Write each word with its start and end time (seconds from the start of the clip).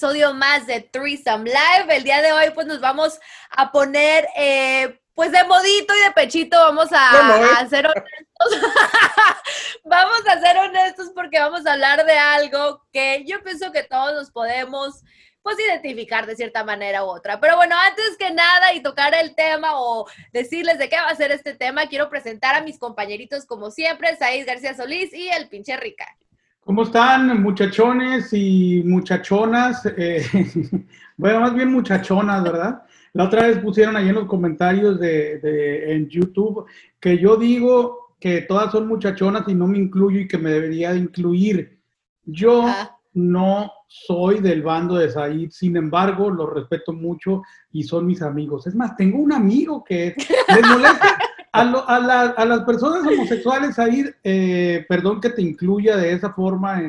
episodio 0.00 0.32
más 0.32 0.66
de 0.66 0.80
Threesome 0.80 1.44
Live. 1.44 1.94
El 1.94 2.04
día 2.04 2.22
de 2.22 2.32
hoy 2.32 2.46
pues 2.54 2.66
nos 2.66 2.80
vamos 2.80 3.20
a 3.50 3.70
poner 3.70 4.26
eh, 4.34 4.98
pues 5.14 5.30
de 5.30 5.44
modito 5.44 5.92
y 5.94 6.04
de 6.04 6.10
pechito, 6.12 6.56
vamos 6.58 6.88
a, 6.90 7.58
a 7.58 7.68
ser 7.68 7.86
honestos. 7.86 8.70
vamos 9.84 10.22
a 10.26 10.40
ser 10.40 10.56
honestos 10.56 11.10
porque 11.14 11.38
vamos 11.38 11.66
a 11.66 11.74
hablar 11.74 12.06
de 12.06 12.14
algo 12.14 12.82
que 12.90 13.26
yo 13.26 13.42
pienso 13.42 13.72
que 13.72 13.82
todos 13.82 14.14
nos 14.14 14.30
podemos 14.30 15.02
pues 15.42 15.58
identificar 15.60 16.24
de 16.24 16.34
cierta 16.34 16.64
manera 16.64 17.04
u 17.04 17.08
otra. 17.08 17.38
Pero 17.38 17.56
bueno, 17.56 17.76
antes 17.86 18.16
que 18.16 18.30
nada 18.30 18.72
y 18.72 18.82
tocar 18.82 19.14
el 19.14 19.34
tema 19.34 19.78
o 19.78 20.06
decirles 20.32 20.78
de 20.78 20.88
qué 20.88 20.96
va 20.96 21.08
a 21.08 21.14
ser 21.14 21.30
este 21.30 21.52
tema, 21.52 21.88
quiero 21.88 22.08
presentar 22.08 22.54
a 22.54 22.62
mis 22.62 22.78
compañeritos 22.78 23.44
como 23.44 23.70
siempre, 23.70 24.16
Said 24.16 24.46
García 24.46 24.72
Solís 24.72 25.12
y 25.12 25.28
el 25.28 25.50
pinche 25.50 25.76
Rica. 25.76 26.16
¿Cómo 26.64 26.82
están 26.82 27.42
muchachones 27.42 28.32
y 28.32 28.82
muchachonas? 28.84 29.86
Eh, 29.96 30.22
bueno, 31.16 31.40
más 31.40 31.54
bien 31.54 31.72
muchachonas, 31.72 32.42
¿verdad? 32.42 32.82
La 33.12 33.24
otra 33.24 33.46
vez 33.46 33.58
pusieron 33.58 33.96
ahí 33.96 34.08
en 34.08 34.14
los 34.14 34.26
comentarios 34.26 35.00
de, 35.00 35.92
en 35.92 36.08
YouTube 36.08 36.66
que 37.00 37.18
yo 37.18 37.36
digo 37.36 38.14
que 38.20 38.42
todas 38.42 38.70
son 38.70 38.86
muchachonas 38.86 39.48
y 39.48 39.54
no 39.54 39.66
me 39.66 39.78
incluyo 39.78 40.20
y 40.20 40.28
que 40.28 40.38
me 40.38 40.50
debería 40.50 40.92
de 40.92 40.98
incluir. 40.98 41.80
Yo 42.24 42.66
no 43.14 43.72
soy 43.88 44.38
del 44.38 44.62
bando 44.62 44.96
de 44.96 45.10
Said, 45.10 45.50
sin 45.50 45.76
embargo, 45.76 46.30
los 46.30 46.52
respeto 46.52 46.92
mucho 46.92 47.42
y 47.72 47.82
son 47.82 48.06
mis 48.06 48.22
amigos. 48.22 48.66
Es 48.66 48.74
más, 48.74 48.94
tengo 48.96 49.18
un 49.18 49.32
amigo 49.32 49.82
que 49.82 50.14
les 50.48 50.68
molesta. 50.68 51.18
A, 51.52 52.44
las 52.46 52.64
personas 52.64 53.06
homosexuales, 53.06 53.74
Said, 53.74 54.10
eh, 54.22 54.84
perdón 54.88 55.20
que 55.20 55.30
te 55.30 55.42
incluya 55.42 55.96
de 55.96 56.12
esa 56.12 56.32
forma 56.32 56.80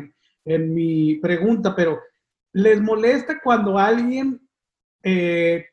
en, 0.46 0.74
mi 0.74 1.16
pregunta, 1.16 1.76
pero 1.76 2.00
¿les 2.54 2.82
molesta 2.82 3.40
cuando 3.42 3.78
alguien 3.78 4.42
eh, 5.04 5.66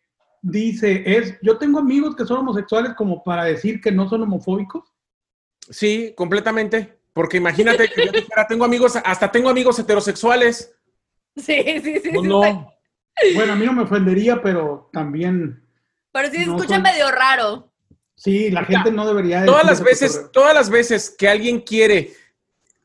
dice, 0.43 1.03
es, 1.05 1.39
yo 1.43 1.59
tengo 1.59 1.79
amigos 1.79 2.17
que 2.17 2.25
son 2.25 2.39
homosexuales 2.39 2.95
como 2.95 3.23
para 3.23 3.45
decir 3.45 3.81
que 3.81 3.93
no 3.93 4.09
son 4.09 4.23
homofóbicos? 4.23 4.85
Sí, 5.71 6.15
completamente. 6.17 6.99
Porque 7.13 7.39
imagínate 7.39 7.89
que 7.89 8.07
yo 8.07 8.13
dijera, 8.13 8.47
tengo 8.47 8.65
amigos, 8.65 8.97
hasta 9.05 9.31
tengo 9.31 9.49
amigos 9.49 9.79
heterosexuales. 9.79 10.73
Sí, 11.37 11.63
sí, 11.83 12.01
sí. 12.01 12.13
no. 12.13 12.73
Bueno, 13.35 13.53
a 13.53 13.57
mí 13.57 13.67
no 13.67 13.73
me 13.73 13.83
ofendería, 13.83 14.41
pero 14.41 14.89
también. 14.93 15.63
Pero 16.13 16.29
sí 16.31 16.37
se 16.37 16.43
escucha 16.43 16.79
medio 16.79 17.11
raro. 17.11 17.68
Sí, 18.19 18.51
la 18.51 18.65
gente 18.65 18.91
no 18.91 19.07
debería. 19.07 19.47
Todas 19.47 19.65
las 19.65 19.81
veces, 19.81 20.27
todas 20.33 20.53
las 20.53 20.69
veces 20.69 21.15
que 21.17 21.29
alguien 21.29 21.61
quiere 21.61 22.15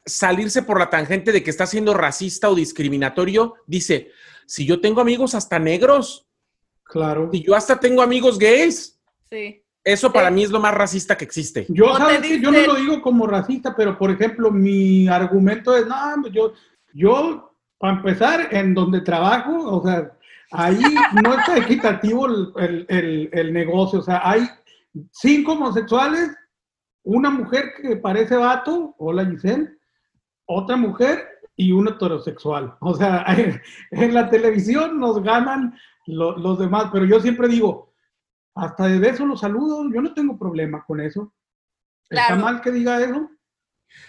salirse 0.06 0.62
por 0.62 0.78
la 0.78 0.92
tangente 0.92 1.32
de 1.32 1.44
que 1.44 1.50
está 1.50 1.66
siendo 1.66 1.96
racista 1.96 2.50
o 2.50 2.56
discriminatorio, 2.56 3.56
dice: 3.66 4.12
si 4.46 4.66
yo 4.66 4.80
tengo 4.80 5.02
amigos 5.02 5.34
hasta 5.34 5.58
negros. 5.58 6.28
Claro. 6.84 7.32
Y 7.34 7.44
yo 7.44 7.56
hasta 7.56 7.80
tengo 7.80 8.04
amigos 8.04 8.38
gays. 8.38 9.00
Sí. 9.28 9.64
Eso 9.84 10.14
para 10.14 10.30
mí 10.30 10.44
es 10.44 10.52
lo 10.52 10.60
más 10.60 10.74
racista 10.76 11.18
que 11.18 11.26
existe. 11.26 11.66
Yo, 11.68 11.98
¿sabes 11.98 12.22
que 12.22 12.40
yo 12.40 12.52
no 12.52 12.62
lo 12.62 12.76
digo 12.76 13.02
como 13.02 13.26
racista, 13.26 13.76
pero 13.76 13.98
por 13.98 14.12
ejemplo, 14.12 14.52
mi 14.52 15.08
argumento 15.08 15.76
es, 15.76 15.88
no, 15.88 16.28
yo, 16.28 16.54
yo, 16.94 17.54
para 17.80 17.98
empezar, 17.98 18.48
en 18.52 18.74
donde 18.74 19.02
trabajo, 19.02 19.78
o 19.78 19.86
sea, 19.86 20.14
ahí 20.52 20.80
no 21.22 21.38
está 21.38 21.58
equitativo 21.58 22.28
el, 22.28 22.86
el, 22.88 23.30
el, 23.34 23.52
negocio, 23.52 24.00
o 24.00 24.04
sea, 24.04 24.22
hay 24.24 24.48
cinco 25.12 25.54
homosexuales, 25.54 26.36
una 27.04 27.30
mujer 27.30 27.74
que 27.82 27.98
parece 27.98 28.36
vato, 28.36 28.96
hola 28.98 29.26
Giselle, 29.26 29.78
otra 30.46 30.76
mujer 30.76 31.28
y 31.56 31.72
un 31.72 31.88
heterosexual. 31.88 32.76
O 32.80 32.94
sea, 32.94 33.26
en 33.92 34.14
la 34.14 34.30
televisión 34.30 35.00
nos 35.00 35.22
ganan 35.22 35.78
los 36.06 36.60
demás, 36.60 36.90
pero 36.92 37.06
yo 37.06 37.20
siempre 37.20 37.48
digo, 37.48 37.94
hasta 38.56 38.88
de 38.88 39.10
eso 39.10 39.26
los 39.26 39.40
saludo, 39.40 39.90
yo 39.92 40.02
no 40.02 40.14
tengo 40.14 40.38
problema 40.38 40.84
con 40.86 41.00
eso. 41.00 41.34
¿Está 42.10 42.36
mal 42.36 42.62
que 42.62 42.72
diga 42.72 43.02
eso? 43.02 43.30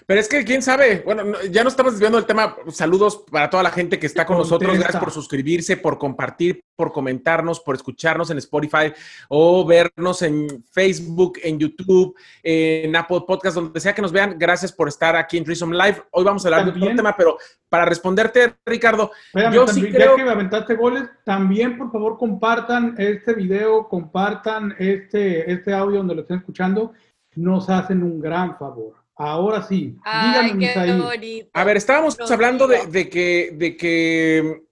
Pero 0.07 0.21
es 0.21 0.29
que 0.29 0.45
quién 0.45 0.61
sabe, 0.61 1.03
bueno, 1.05 1.25
ya 1.51 1.63
no 1.63 1.69
estamos 1.69 1.93
desviando 1.93 2.19
el 2.19 2.27
tema. 2.27 2.57
Saludos 2.69 3.25
para 3.31 3.49
toda 3.49 3.63
la 3.63 3.71
gente 3.71 3.99
que 3.99 4.07
está 4.07 4.27
con 4.27 4.37
nosotros. 4.37 4.79
Gracias 4.79 5.03
por 5.03 5.11
suscribirse, 5.11 5.79
por 5.79 5.99
compartir, 5.99 6.63
por 6.77 6.93
comentarnos, 6.93 7.61
por 7.61 7.75
escucharnos 7.75 8.31
en 8.31 8.39
Spotify 8.39 8.93
o 9.29 9.65
vernos 9.65 10.21
en 10.23 10.63
Facebook, 10.71 11.39
en 11.43 11.59
YouTube, 11.59 12.15
en 12.43 12.95
Apple 12.95 13.23
Podcast, 13.27 13.55
donde 13.55 13.81
sea 13.81 13.95
que 13.95 14.03
nos 14.03 14.13
vean. 14.13 14.37
Gracias 14.39 14.73
por 14.73 14.89
estar 14.89 15.17
aquí 15.17 15.39
en 15.39 15.45
Threesome 15.45 15.77
Live. 15.77 16.03
Hoy 16.11 16.25
vamos 16.25 16.45
a 16.45 16.49
hablar 16.49 16.75
de 16.75 16.87
un 16.87 16.97
tema, 16.97 17.17
pero 17.17 17.39
para 17.69 17.87
responderte, 17.87 18.57
Ricardo, 18.67 19.11
yo 19.53 19.67
sí 19.67 19.91
creo... 19.91 20.17
que 20.17 20.25
me 20.25 20.31
aventaste 20.31 20.75
goles, 20.75 21.09
también 21.25 21.79
por 21.79 21.91
favor 21.91 22.19
compartan 22.19 22.95
este 22.99 23.33
video, 23.33 23.89
compartan 23.89 24.75
este, 24.79 25.51
este 25.51 25.73
audio 25.73 25.99
donde 25.99 26.15
lo 26.15 26.21
estén 26.21 26.39
escuchando. 26.39 26.93
Nos 27.37 27.69
hacen 27.69 28.03
un 28.03 28.21
gran 28.21 28.57
favor. 28.59 29.04
Ahora 29.17 29.63
sí. 29.63 29.97
Ay, 30.05 30.59
qué 30.59 31.49
A 31.53 31.65
ver, 31.65 31.77
estábamos 31.77 32.19
hablando 32.31 32.67
de, 32.67 33.09
que, 33.09 33.51
de 33.55 33.77
que 33.77 34.65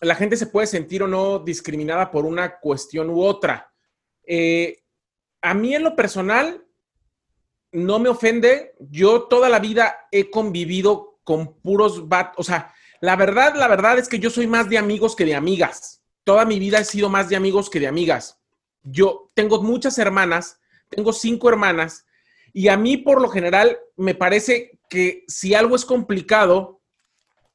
la 0.00 0.14
gente 0.14 0.36
se 0.36 0.46
puede 0.46 0.66
sentir 0.66 1.02
o 1.02 1.08
no 1.08 1.40
discriminada 1.40 2.10
por 2.10 2.24
una 2.24 2.58
cuestión 2.58 3.10
u 3.10 3.22
otra. 3.22 3.72
Eh, 4.24 4.82
a 5.40 5.54
mí 5.54 5.74
en 5.74 5.82
lo 5.82 5.96
personal 5.96 6.64
no 7.72 7.98
me 7.98 8.08
ofende. 8.08 8.74
Yo 8.78 9.22
toda 9.24 9.48
la 9.48 9.58
vida 9.58 10.06
he 10.12 10.30
convivido 10.30 11.18
con 11.24 11.54
puros 11.60 12.08
bat, 12.08 12.34
o 12.36 12.44
sea, 12.44 12.72
la 13.00 13.16
verdad, 13.16 13.54
la 13.56 13.66
verdad 13.66 13.98
es 13.98 14.08
que 14.08 14.20
yo 14.20 14.30
soy 14.30 14.46
más 14.46 14.68
de 14.68 14.78
amigos 14.78 15.16
que 15.16 15.24
de 15.24 15.34
amigas. 15.34 16.02
Toda 16.24 16.44
mi 16.44 16.60
vida 16.60 16.78
he 16.78 16.84
sido 16.84 17.08
más 17.08 17.28
de 17.28 17.34
amigos 17.34 17.68
que 17.68 17.80
de 17.80 17.88
amigas. 17.88 18.38
Yo 18.84 19.32
tengo 19.34 19.60
muchas 19.62 19.98
hermanas, 19.98 20.60
tengo 20.88 21.12
cinco 21.12 21.48
hermanas 21.48 22.06
y 22.52 22.68
a 22.68 22.76
mí, 22.76 22.96
por 22.96 23.20
lo 23.20 23.28
general, 23.28 23.78
me 23.96 24.14
parece 24.14 24.78
que 24.88 25.24
si 25.26 25.54
algo 25.54 25.74
es 25.74 25.84
complicado, 25.84 26.80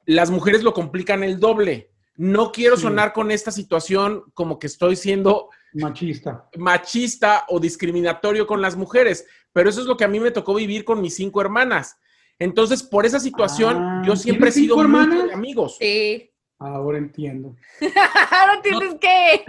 las 0.06 0.30
mujeres 0.30 0.62
lo 0.62 0.72
complican 0.72 1.22
el 1.22 1.38
doble. 1.38 1.92
No 2.16 2.50
quiero 2.50 2.76
sonar 2.76 3.12
con 3.12 3.30
esta 3.30 3.52
situación 3.52 4.24
como 4.34 4.58
que 4.58 4.66
estoy 4.66 4.96
siendo 4.96 5.50
machista. 5.74 6.48
Machista 6.56 7.44
o 7.48 7.60
discriminatorio 7.60 8.46
con 8.46 8.60
las 8.60 8.74
mujeres, 8.74 9.24
pero 9.52 9.70
eso 9.70 9.80
es 9.80 9.86
lo 9.86 9.96
que 9.96 10.04
a 10.04 10.08
mí 10.08 10.18
me 10.18 10.32
tocó 10.32 10.54
vivir 10.54 10.84
con 10.84 11.00
mis 11.00 11.14
cinco 11.14 11.40
hermanas. 11.40 11.96
Entonces, 12.40 12.82
por 12.82 13.06
esa 13.06 13.20
situación, 13.20 13.76
ah, 13.76 14.02
yo 14.04 14.16
siempre 14.16 14.48
he 14.48 14.52
sido 14.52 14.80
hermanas? 14.80 15.32
amigos. 15.32 15.76
Sí. 15.78 16.30
Ahora 16.58 16.98
entiendo. 16.98 17.54
Ahora 18.30 18.60
tienes 18.62 18.96
que. 19.00 19.44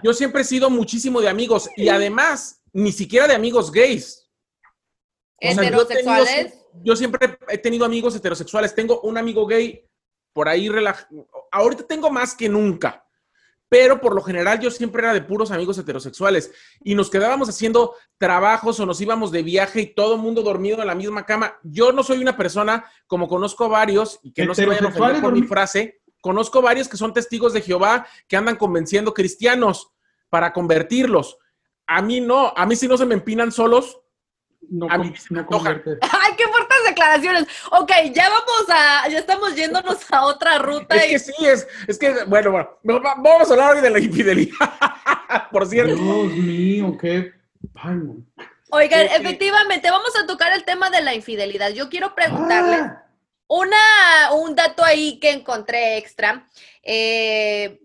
yo 0.02 0.12
siempre 0.12 0.42
he 0.42 0.44
sido 0.44 0.68
muchísimo 0.68 1.20
de 1.20 1.28
amigos 1.28 1.70
y 1.76 1.88
además 1.88 2.59
ni 2.72 2.92
siquiera 2.92 3.26
de 3.26 3.34
amigos 3.34 3.70
gays. 3.70 4.28
¿Heterosexuales? 5.38 6.54
yo, 6.82 6.96
siempre 6.96 7.38
he 7.48 7.58
tenido 7.58 7.84
amigos 7.84 8.14
heterosexuales. 8.14 8.74
Tengo 8.74 9.00
un 9.00 9.18
amigo 9.18 9.46
gay 9.46 9.84
por 10.32 10.48
ahí 10.48 10.68
relajado. 10.68 11.28
Ahorita 11.50 11.86
tengo 11.86 12.10
más 12.10 12.34
que 12.34 12.48
nunca. 12.48 13.04
Pero 13.68 14.00
por 14.00 14.16
lo 14.16 14.22
general 14.22 14.58
yo 14.58 14.68
siempre 14.68 15.00
era 15.00 15.14
de 15.14 15.22
puros 15.22 15.52
amigos 15.52 15.78
heterosexuales 15.78 16.50
y 16.82 16.96
nos 16.96 17.08
quedábamos 17.08 17.48
haciendo 17.48 17.94
trabajos 18.18 18.80
o 18.80 18.84
nos 18.84 19.00
íbamos 19.00 19.30
de 19.30 19.44
viaje 19.44 19.82
y 19.82 19.94
todo 19.94 20.16
el 20.16 20.20
mundo 20.20 20.42
dormido 20.42 20.80
en 20.80 20.88
la 20.88 20.96
misma 20.96 21.24
cama. 21.24 21.56
Yo 21.62 21.92
no 21.92 22.02
soy 22.02 22.18
una 22.18 22.36
persona, 22.36 22.84
como 23.06 23.28
conozco 23.28 23.68
varios, 23.68 24.18
y 24.24 24.32
que 24.32 24.44
no 24.44 24.56
se 24.56 24.66
vayan 24.66 24.86
a 24.86 24.88
ofender 24.88 25.22
por 25.22 25.32
mi 25.32 25.44
frase, 25.44 26.00
conozco 26.20 26.60
varios 26.60 26.88
que 26.88 26.96
son 26.96 27.14
testigos 27.14 27.52
de 27.52 27.62
Jehová 27.62 28.08
que 28.26 28.36
andan 28.36 28.56
convenciendo 28.56 29.14
cristianos 29.14 29.92
para 30.30 30.52
convertirlos. 30.52 31.38
A 31.92 32.00
mí 32.02 32.20
no, 32.20 32.52
a 32.56 32.66
mí 32.66 32.76
si 32.76 32.86
no 32.86 32.96
se 32.96 33.04
me 33.04 33.14
empinan 33.14 33.50
solos, 33.50 33.98
no, 34.70 34.86
a 34.88 34.96
mí 34.96 35.12
me 35.30 35.40
Ay, 35.50 36.32
qué 36.38 36.46
fuertes 36.46 36.78
declaraciones. 36.86 37.48
Ok, 37.72 37.90
ya 38.12 38.28
vamos 38.28 38.66
a, 38.68 39.08
ya 39.08 39.18
estamos 39.18 39.56
yéndonos 39.56 39.98
a 40.12 40.24
otra 40.26 40.58
ruta. 40.58 40.94
Es 40.94 41.06
que 41.06 41.18
sí, 41.18 41.32
es, 41.44 41.66
es 41.88 41.98
que, 41.98 42.22
bueno, 42.28 42.52
bueno, 42.84 43.02
vamos 43.02 43.50
a 43.50 43.54
hablar 43.54 43.74
hoy 43.74 43.82
de 43.82 43.90
la 43.90 43.98
infidelidad, 43.98 44.54
por 45.50 45.66
cierto. 45.66 45.96
Dios 45.96 46.32
mío, 46.32 46.96
qué... 46.96 47.32
Oigan, 48.70 49.06
efectivamente, 49.06 49.90
vamos 49.90 50.12
a 50.16 50.28
tocar 50.28 50.52
el 50.52 50.62
tema 50.62 50.90
de 50.90 51.00
la 51.00 51.12
infidelidad. 51.12 51.70
Yo 51.70 51.88
quiero 51.88 52.14
preguntarles 52.14 52.82
ah. 52.82 53.04
una, 53.48 54.32
un 54.34 54.54
dato 54.54 54.84
ahí 54.84 55.18
que 55.18 55.32
encontré 55.32 55.98
extra. 55.98 56.46
Eh, 56.84 57.80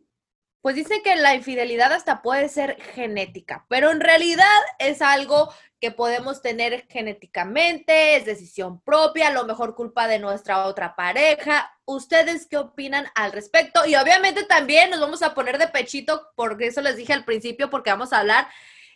pues 0.66 0.74
dice 0.74 1.04
que 1.04 1.16
la 1.16 1.36
infidelidad 1.36 1.94
hasta 1.94 2.24
puede 2.24 2.50
ser 2.50 2.82
genética, 2.96 3.68
pero 3.70 3.92
en 3.92 4.00
realidad 4.00 4.48
es 4.80 5.04
algo 5.04 5.54
que 5.80 5.92
podemos 5.92 6.42
tener 6.42 6.88
genéticamente, 6.90 8.16
es 8.16 8.26
decisión 8.26 8.82
propia, 8.82 9.28
a 9.28 9.32
lo 9.32 9.46
mejor 9.46 9.76
culpa 9.76 10.08
de 10.08 10.18
nuestra 10.18 10.66
otra 10.66 10.96
pareja. 10.96 11.72
¿Ustedes 11.86 12.48
qué 12.48 12.58
opinan 12.58 13.06
al 13.14 13.32
respecto? 13.32 13.86
Y 13.86 13.96
obviamente 13.96 14.44
también 14.44 14.90
nos 14.90 15.00
vamos 15.00 15.22
a 15.22 15.36
poner 15.36 15.60
de 15.60 15.68
pechito, 15.68 16.30
porque 16.36 16.66
eso 16.66 16.82
les 16.82 16.98
dije 16.98 17.14
al 17.14 17.26
principio, 17.26 17.70
porque 17.70 17.92
vamos 17.92 18.12
a 18.12 18.22
hablar 18.22 18.48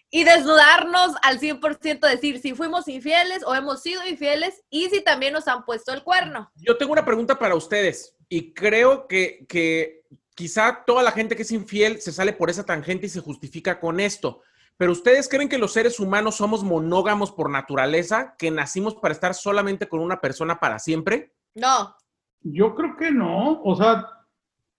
y 0.09 0.23
desnudarnos 0.23 1.17
al 1.21 1.39
100%, 1.39 1.99
decir 1.99 2.41
si 2.41 2.55
fuimos 2.55 2.87
infieles 2.87 3.43
o 3.45 3.53
hemos 3.53 3.83
sido 3.83 4.03
infieles 4.07 4.63
y 4.71 4.89
si 4.89 5.03
también 5.03 5.33
nos 5.33 5.47
han 5.47 5.65
puesto 5.65 5.93
el 5.93 6.01
cuerno. 6.01 6.51
Yo 6.55 6.77
tengo 6.77 6.93
una 6.93 7.05
pregunta 7.05 7.37
para 7.37 7.53
ustedes 7.53 8.15
y 8.27 8.55
creo 8.55 9.07
que, 9.07 9.45
que 9.47 9.98
quizá 10.39 10.85
toda 10.87 11.03
la 11.03 11.11
gente 11.11 11.35
que 11.35 11.41
es 11.41 11.51
infiel 11.51 11.99
se 11.99 12.13
sale 12.13 12.31
por 12.31 12.49
esa 12.49 12.65
tangente 12.65 13.07
y 13.07 13.09
se 13.09 13.19
justifica 13.19 13.77
con 13.77 13.99
esto. 13.99 14.41
Pero 14.77 14.93
ustedes 14.93 15.27
creen 15.27 15.49
que 15.49 15.57
los 15.57 15.73
seres 15.73 15.99
humanos 15.99 16.35
somos 16.35 16.63
monógamos 16.63 17.33
por 17.33 17.49
naturaleza, 17.49 18.35
que 18.37 18.49
nacimos 18.49 18.95
para 18.95 19.13
estar 19.13 19.33
solamente 19.33 19.89
con 19.89 19.99
una 19.99 20.21
persona 20.21 20.57
para 20.57 20.79
siempre? 20.79 21.33
No. 21.55 21.93
Yo 22.39 22.73
creo 22.73 22.95
que 22.95 23.11
no. 23.11 23.61
O 23.63 23.75
sea, 23.75 24.07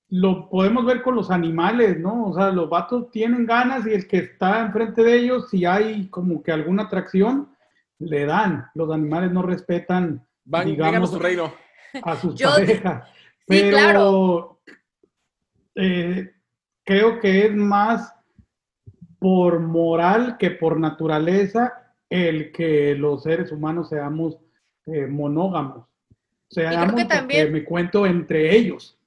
lo 0.08 0.48
podemos 0.48 0.86
ver 0.86 1.02
con 1.02 1.14
los 1.14 1.30
animales, 1.30 2.00
¿no? 2.00 2.28
O 2.30 2.34
sea, 2.34 2.48
los 2.52 2.70
vatos 2.70 3.10
tienen 3.10 3.44
ganas 3.44 3.86
y 3.86 3.90
el 3.90 4.08
que 4.08 4.16
está 4.16 4.60
enfrente 4.60 5.02
de 5.02 5.14
ellos, 5.14 5.50
si 5.50 5.66
hay 5.66 6.08
como 6.08 6.42
que 6.42 6.52
alguna 6.52 6.84
atracción, 6.84 7.54
le 7.98 8.24
dan. 8.24 8.64
Los 8.74 8.90
animales 8.90 9.30
no 9.30 9.42
respetan, 9.42 10.26
Van, 10.42 10.64
digamos, 10.64 11.10
su 11.10 11.18
reino. 11.18 11.52
a 12.02 12.16
sus 12.16 12.40
parejas. 12.40 13.06
Pero 13.46 13.68
claro. 13.68 14.59
Eh, 15.80 16.30
creo 16.84 17.20
que 17.20 17.46
es 17.46 17.54
más 17.54 18.14
por 19.18 19.60
moral 19.60 20.36
que 20.38 20.50
por 20.50 20.78
naturaleza 20.78 21.94
el 22.08 22.52
que 22.52 22.94
los 22.94 23.22
seres 23.22 23.50
humanos 23.50 23.88
seamos 23.88 24.38
eh, 24.86 25.06
monógamos. 25.06 25.86
Seamos 26.48 27.00
que 27.28 27.46
me 27.46 27.64
cuento 27.64 28.06
entre 28.06 28.56
ellos. 28.56 28.98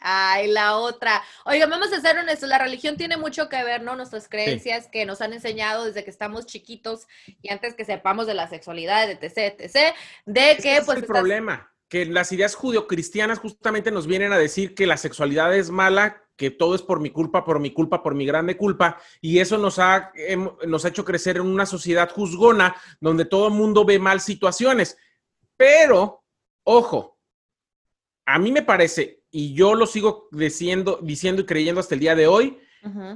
Ay, 0.00 0.48
la 0.48 0.76
otra. 0.76 1.22
Oiga, 1.44 1.66
vamos 1.66 1.92
a 1.92 2.00
ser 2.00 2.16
honestos, 2.18 2.48
la 2.48 2.58
religión 2.58 2.96
tiene 2.96 3.16
mucho 3.16 3.48
que 3.48 3.62
ver, 3.64 3.82
¿no? 3.82 3.96
Nuestras 3.96 4.28
creencias 4.28 4.88
que 4.88 5.04
nos 5.04 5.20
han 5.20 5.32
enseñado 5.32 5.84
desde 5.84 6.04
que 6.04 6.10
estamos 6.10 6.46
chiquitos 6.46 7.06
y 7.42 7.52
antes 7.52 7.74
que 7.74 7.84
sepamos 7.84 8.26
de 8.26 8.34
la 8.34 8.48
sexualidad, 8.48 9.10
etc., 9.10 9.56
etc., 9.58 9.94
de 10.24 10.56
que, 10.62 10.82
pues... 10.84 10.98
Es 10.98 11.02
el 11.02 11.06
problema, 11.06 11.72
que 11.88 12.06
las 12.06 12.32
ideas 12.32 12.54
judio-cristianas 12.54 13.38
justamente 13.38 13.90
nos 13.90 14.06
vienen 14.06 14.32
a 14.32 14.38
decir 14.38 14.74
que 14.74 14.86
la 14.86 14.96
sexualidad 14.96 15.56
es 15.56 15.70
mala, 15.70 16.22
que 16.36 16.50
todo 16.50 16.74
es 16.74 16.82
por 16.82 17.00
mi 17.00 17.10
culpa, 17.10 17.44
por 17.44 17.58
mi 17.58 17.72
culpa, 17.72 18.02
por 18.02 18.14
mi 18.14 18.26
grande 18.26 18.56
culpa, 18.56 18.98
y 19.20 19.38
eso 19.40 19.58
nos 19.58 19.78
ha, 19.78 20.12
nos 20.66 20.84
ha 20.84 20.88
hecho 20.88 21.04
crecer 21.04 21.36
en 21.36 21.46
una 21.46 21.66
sociedad 21.66 22.10
juzgona 22.10 22.76
donde 23.00 23.24
todo 23.24 23.48
el 23.48 23.54
mundo 23.54 23.84
ve 23.84 23.98
mal 23.98 24.20
situaciones. 24.20 24.96
Pero, 25.56 26.24
ojo, 26.62 27.18
a 28.26 28.38
mí 28.38 28.52
me 28.52 28.62
parece 28.62 29.18
y 29.30 29.54
yo 29.54 29.74
lo 29.74 29.86
sigo 29.86 30.28
diciendo, 30.30 31.00
diciendo 31.02 31.42
y 31.42 31.46
creyendo 31.46 31.80
hasta 31.80 31.94
el 31.94 32.00
día 32.00 32.14
de 32.14 32.26
hoy, 32.26 32.58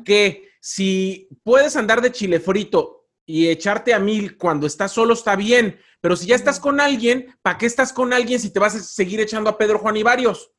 que 0.04 0.50
si 0.60 1.28
puedes 1.44 1.76
andar 1.76 2.02
de 2.02 2.12
chile 2.12 2.40
frito 2.40 3.01
y 3.24 3.48
echarte 3.48 3.94
a 3.94 3.98
mil 3.98 4.36
cuando 4.36 4.66
estás 4.66 4.92
solo 4.92 5.14
está 5.14 5.36
bien, 5.36 5.80
pero 6.00 6.16
si 6.16 6.26
ya 6.26 6.34
estás 6.34 6.58
con 6.58 6.80
alguien, 6.80 7.36
¿para 7.42 7.58
qué 7.58 7.66
estás 7.66 7.92
con 7.92 8.12
alguien 8.12 8.40
si 8.40 8.52
te 8.52 8.58
vas 8.58 8.74
a 8.74 8.80
seguir 8.80 9.20
echando 9.20 9.50
a 9.50 9.58
Pedro, 9.58 9.78
Juan 9.78 9.96
y 9.96 10.02
varios? 10.02 10.52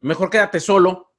Mejor 0.00 0.30
quédate 0.30 0.60
solo. 0.60 1.12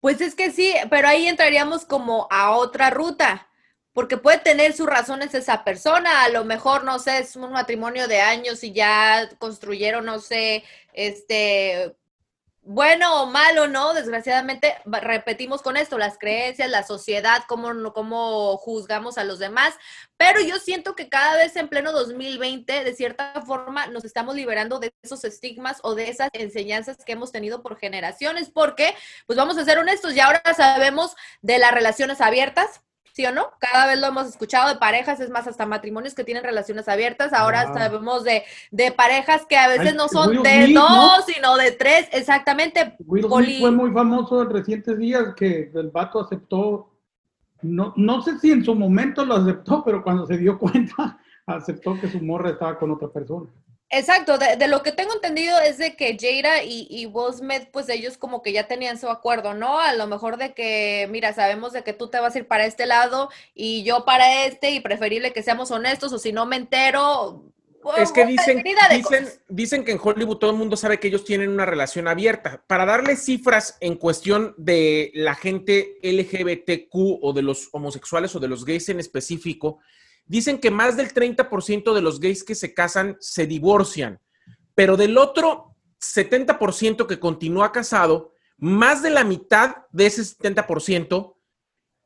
Pues 0.00 0.20
es 0.20 0.34
que 0.34 0.50
sí, 0.50 0.74
pero 0.90 1.06
ahí 1.06 1.28
entraríamos 1.28 1.84
como 1.84 2.26
a 2.30 2.56
otra 2.56 2.90
ruta, 2.90 3.48
porque 3.92 4.16
puede 4.16 4.38
tener 4.38 4.72
sus 4.72 4.86
razones 4.86 5.32
esa 5.34 5.62
persona, 5.62 6.24
a 6.24 6.28
lo 6.28 6.44
mejor, 6.44 6.82
no 6.82 6.98
sé, 6.98 7.18
es 7.18 7.36
un 7.36 7.52
matrimonio 7.52 8.08
de 8.08 8.20
años 8.20 8.64
y 8.64 8.72
ya 8.72 9.28
construyeron, 9.38 10.04
no 10.04 10.18
sé, 10.18 10.64
este, 10.92 11.94
bueno 12.64 13.22
o 13.22 13.26
malo, 13.26 13.66
¿no? 13.66 13.92
Desgraciadamente, 13.92 14.76
repetimos 14.84 15.62
con 15.62 15.76
esto, 15.76 15.98
las 15.98 16.16
creencias, 16.16 16.70
la 16.70 16.84
sociedad, 16.84 17.42
cómo, 17.48 17.92
cómo 17.92 18.56
juzgamos 18.56 19.18
a 19.18 19.24
los 19.24 19.40
demás, 19.40 19.74
pero 20.16 20.40
yo 20.40 20.58
siento 20.58 20.94
que 20.94 21.08
cada 21.08 21.36
vez 21.36 21.56
en 21.56 21.68
pleno 21.68 21.90
2020, 21.90 22.84
de 22.84 22.94
cierta 22.94 23.42
forma, 23.42 23.88
nos 23.88 24.04
estamos 24.04 24.36
liberando 24.36 24.78
de 24.78 24.94
esos 25.02 25.24
estigmas 25.24 25.80
o 25.82 25.96
de 25.96 26.08
esas 26.08 26.30
enseñanzas 26.34 27.04
que 27.04 27.12
hemos 27.12 27.32
tenido 27.32 27.62
por 27.62 27.76
generaciones, 27.76 28.48
porque, 28.48 28.94
pues 29.26 29.36
vamos 29.36 29.58
a 29.58 29.64
ser 29.64 29.78
honestos, 29.78 30.14
ya 30.14 30.26
ahora 30.26 30.42
sabemos 30.56 31.16
de 31.40 31.58
las 31.58 31.72
relaciones 31.72 32.20
abiertas, 32.20 32.80
¿sí 33.12 33.24
o 33.26 33.32
no? 33.32 33.46
Cada 33.58 33.86
vez 33.86 34.00
lo 34.00 34.06
hemos 34.06 34.26
escuchado 34.26 34.68
de 34.68 34.76
parejas, 34.76 35.20
es 35.20 35.30
más, 35.30 35.46
hasta 35.46 35.66
matrimonios 35.66 36.14
que 36.14 36.24
tienen 36.24 36.42
relaciones 36.42 36.88
abiertas. 36.88 37.32
Ahora 37.32 37.72
sabemos 37.72 38.24
de, 38.24 38.42
de, 38.70 38.92
parejas 38.92 39.46
que 39.46 39.56
a 39.56 39.68
veces 39.68 39.94
no 39.94 40.08
son 40.08 40.42
de 40.42 40.72
dos, 40.72 41.24
sino 41.26 41.56
de 41.56 41.72
tres, 41.72 42.08
exactamente. 42.12 42.96
Will 43.06 43.26
fue 43.60 43.70
muy 43.70 43.90
famoso 43.92 44.42
en 44.42 44.50
recientes 44.50 44.98
días 44.98 45.34
que 45.36 45.70
el 45.74 45.90
vato 45.90 46.20
aceptó, 46.20 46.90
no, 47.62 47.92
no 47.96 48.22
sé 48.22 48.38
si 48.38 48.50
en 48.50 48.64
su 48.64 48.74
momento 48.74 49.24
lo 49.24 49.34
aceptó, 49.34 49.84
pero 49.84 50.02
cuando 50.02 50.26
se 50.26 50.38
dio 50.38 50.58
cuenta, 50.58 51.18
aceptó 51.46 51.98
que 52.00 52.08
su 52.08 52.20
morra 52.20 52.50
estaba 52.50 52.78
con 52.78 52.90
otra 52.90 53.08
persona. 53.08 53.48
Exacto, 53.94 54.38
de, 54.38 54.68
lo 54.68 54.82
que 54.82 54.90
tengo 54.90 55.12
entendido 55.12 55.60
es 55.60 55.76
de 55.76 55.94
que 55.96 56.16
Jada 56.18 56.62
y, 56.62 56.86
y 56.88 57.04
Will 57.04 57.34
Smith, 57.34 57.68
pues 57.70 57.90
ellos 57.90 58.16
como 58.16 58.40
que 58.40 58.50
ya 58.50 58.66
tenían 58.66 58.98
su 58.98 59.10
acuerdo, 59.10 59.52
¿no? 59.52 59.78
A 59.78 59.92
lo 59.92 60.06
mejor 60.06 60.38
de 60.38 60.54
que, 60.54 61.06
mira, 61.10 61.34
sabemos 61.34 61.74
de 61.74 61.84
que 61.84 61.92
tú 61.92 62.08
te 62.08 62.18
vas 62.18 62.34
a 62.34 62.38
ir 62.38 62.48
para 62.48 62.64
este 62.64 62.86
lado 62.86 63.28
y 63.54 63.82
yo 63.84 64.06
para 64.06 64.46
este 64.46 64.70
y 64.70 64.80
preferible 64.80 65.34
que 65.34 65.42
seamos 65.42 65.70
honestos 65.70 66.10
o 66.14 66.18
si 66.18 66.32
no 66.32 66.46
me 66.46 66.56
entero. 66.56 67.44
Es 67.98 68.12
que 68.12 68.24
dicen, 68.24 68.62
dicen, 68.90 69.28
dicen 69.48 69.84
que 69.84 69.92
en 69.92 70.00
Hollywood 70.02 70.38
todo 70.38 70.52
el 70.52 70.56
mundo 70.56 70.78
sabe 70.78 70.98
que 70.98 71.08
ellos 71.08 71.26
tienen 71.26 71.50
una 71.50 71.66
relación 71.66 72.08
abierta. 72.08 72.62
Para 72.66 72.86
darle 72.86 73.16
cifras 73.16 73.76
en 73.80 73.96
cuestión 73.96 74.54
de 74.56 75.10
la 75.12 75.34
gente 75.34 75.98
LGBTQ 76.02 76.94
o 77.20 77.32
de 77.34 77.42
los 77.42 77.68
homosexuales 77.72 78.34
o 78.34 78.40
de 78.40 78.48
los 78.48 78.64
gays 78.64 78.88
en 78.88 79.00
específico, 79.00 79.80
dicen 80.24 80.58
que 80.58 80.70
más 80.70 80.96
del 80.96 81.12
30% 81.12 81.94
de 81.94 82.02
los 82.02 82.20
gays 82.20 82.44
que 82.44 82.54
se 82.54 82.74
casan 82.74 83.16
se 83.20 83.46
divorcian, 83.46 84.20
pero 84.74 84.96
del 84.96 85.18
otro 85.18 85.76
70% 86.00 87.06
que 87.06 87.20
continúa 87.20 87.72
casado, 87.72 88.32
más 88.56 89.02
de 89.02 89.10
la 89.10 89.24
mitad 89.24 89.76
de 89.90 90.06
ese 90.06 90.22
70% 90.22 91.34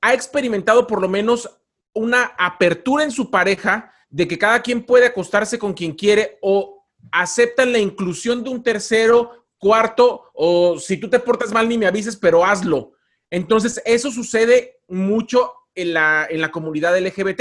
ha 0.01 0.15
experimentado 0.15 0.87
por 0.87 1.01
lo 1.01 1.09
menos 1.09 1.51
una 1.93 2.35
apertura 2.39 3.05
en 3.05 3.11
su 3.11 3.31
pareja 3.31 3.93
de 4.09 4.29
que 4.29 4.39
cada 4.39 4.63
quien 4.63 4.85
puede 4.85 5.07
acostarse 5.07 5.59
con 5.59 5.73
quien 5.73 5.93
quiere 5.93 6.39
o 6.43 6.87
aceptan 7.13 7.73
la 7.73 7.79
inclusión 7.79 8.43
de 8.43 8.51
un 8.51 8.63
tercero, 8.63 9.47
cuarto, 9.59 10.31
o 10.35 10.79
si 10.79 10.97
tú 10.99 11.09
te 11.09 11.19
portas 11.19 11.53
mal 11.53 11.69
ni 11.69 11.79
me 11.79 11.87
avises, 11.87 12.17
pero 12.17 12.45
hazlo. 12.45 12.93
Entonces, 13.31 13.83
eso 13.85 14.11
sucede 14.11 14.81
mucho 14.89 15.53
en 15.75 15.95
la, 15.95 16.27
en 16.29 16.41
la 16.41 16.51
comunidad 16.51 16.99
LGBT 16.99 17.41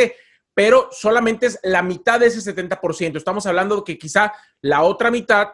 pero 0.56 0.90
solamente 0.92 1.46
es 1.46 1.60
la 1.62 1.84
mitad 1.84 2.20
de 2.20 2.28
ese 2.28 2.56
70%. 2.56 3.18
Estamos 3.18 3.46
hablando 3.46 3.76
de 3.76 3.84
que 3.84 4.00
quizá 4.00 4.34
la 4.62 4.82
otra 4.82 5.12
mitad 5.12 5.50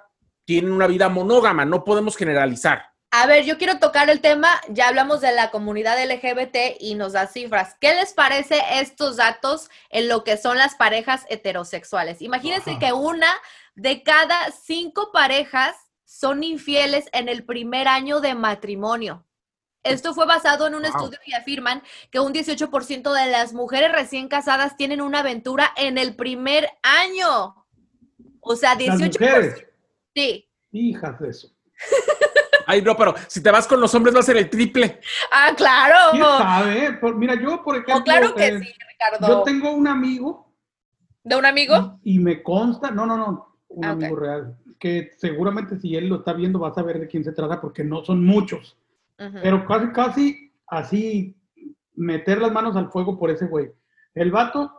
tiene 0.46 0.72
una 0.72 0.88
vida 0.88 1.10
monógama, 1.10 1.66
no 1.66 1.84
podemos 1.84 2.16
generalizar. 2.16 2.86
A 3.14 3.26
ver, 3.26 3.44
yo 3.44 3.58
quiero 3.58 3.78
tocar 3.78 4.10
el 4.10 4.22
tema, 4.22 4.50
ya 4.70 4.88
hablamos 4.88 5.20
de 5.20 5.34
la 5.34 5.52
comunidad 5.52 6.02
LGBT 6.02 6.78
y 6.80 6.96
nos 6.96 7.12
da 7.12 7.28
cifras. 7.28 7.76
¿Qué 7.82 7.94
les 7.94 8.14
parece 8.14 8.62
estos 8.76 9.18
datos 9.18 9.70
en 9.90 10.08
lo 10.08 10.24
que 10.24 10.38
son 10.38 10.58
las 10.58 10.76
parejas 10.76 11.26
heterosexuales? 11.28 12.22
Imagínense 12.22 12.80
que 12.80 12.94
una 12.94 13.28
de 13.76 14.04
cada 14.04 14.52
cinco 14.52 15.12
parejas 15.12 15.76
son 16.06 16.44
infieles 16.44 17.10
en 17.12 17.28
el 17.28 17.44
primer 17.44 17.90
año 17.90 18.22
de 18.22 18.34
matrimonio. 18.34 19.26
Esto 19.84 20.14
fue 20.14 20.26
basado 20.26 20.68
en 20.68 20.76
un 20.76 20.86
estudio 20.86 21.18
y 21.26 21.34
afirman 21.34 21.82
que 22.12 22.20
un 22.20 22.34
18% 22.34 23.14
de 23.14 23.32
las 23.32 23.54
mujeres 23.54 23.92
recién 23.92 24.28
casadas 24.28 24.78
tienen 24.78 25.02
una 25.02 25.20
aventura 25.20 25.72
en 25.76 25.98
el 25.98 26.16
primer 26.16 26.70
año. 26.84 27.66
O 28.42 28.56
sea, 28.56 28.78
18%. 28.78 29.68
Sí. 30.16 30.48
Hijas 30.72 31.20
de 31.20 31.30
eso. 31.30 31.48
Ay, 32.68 32.82
no, 32.82 32.96
pero 32.96 33.16
si 33.28 33.42
te 33.42 33.52
vas 33.52 33.68
con 33.68 33.82
los 33.82 33.94
hombres 33.96 34.16
va 34.16 34.20
a 34.20 34.24
ser 34.24 34.38
el 34.38 34.50
triple. 34.50 35.00
Ah, 35.32 35.52
claro. 35.56 36.12
¿Quién 36.12 36.24
sabe? 36.24 37.00
mira, 37.16 37.36
yo, 37.36 37.64
por 37.64 37.76
ejemplo. 37.76 38.04
claro 38.04 38.36
que 38.36 38.48
eh, 38.48 38.60
sí, 38.60 38.74
Ricardo. 38.88 39.28
Yo 39.28 39.44
tengo 39.44 39.72
un 39.72 39.88
amigo. 39.88 40.54
¿De 41.24 41.36
un 41.36 41.46
amigo? 41.46 42.00
Y, 42.04 42.20
me 42.20 42.42
consta, 42.42 42.92
no, 42.92 43.06
no, 43.06 43.18
no, 43.18 43.58
un 43.68 43.86
ah, 43.86 43.92
amigo 43.92 44.16
real, 44.16 44.58
que 44.80 45.12
seguramente 45.18 45.78
si 45.80 45.96
él 45.96 46.08
lo 46.08 46.18
está 46.18 46.34
viendo 46.34 46.60
va 46.60 46.70
a 46.70 46.74
saber 46.74 47.00
de 47.00 47.08
quién 47.08 47.24
se 47.24 47.32
trata 47.32 47.62
porque 47.62 47.84
no 47.84 48.04
son 48.04 48.26
muchos. 48.26 48.78
Pero 49.42 49.66
casi, 49.68 49.92
casi 49.92 50.54
así 50.68 51.38
meter 51.94 52.42
las 52.42 52.52
manos 52.52 52.76
al 52.76 52.90
fuego 52.92 53.20
por 53.20 53.30
ese 53.30 53.46
güey. 53.46 53.72
El 54.14 54.32
vato 54.32 54.72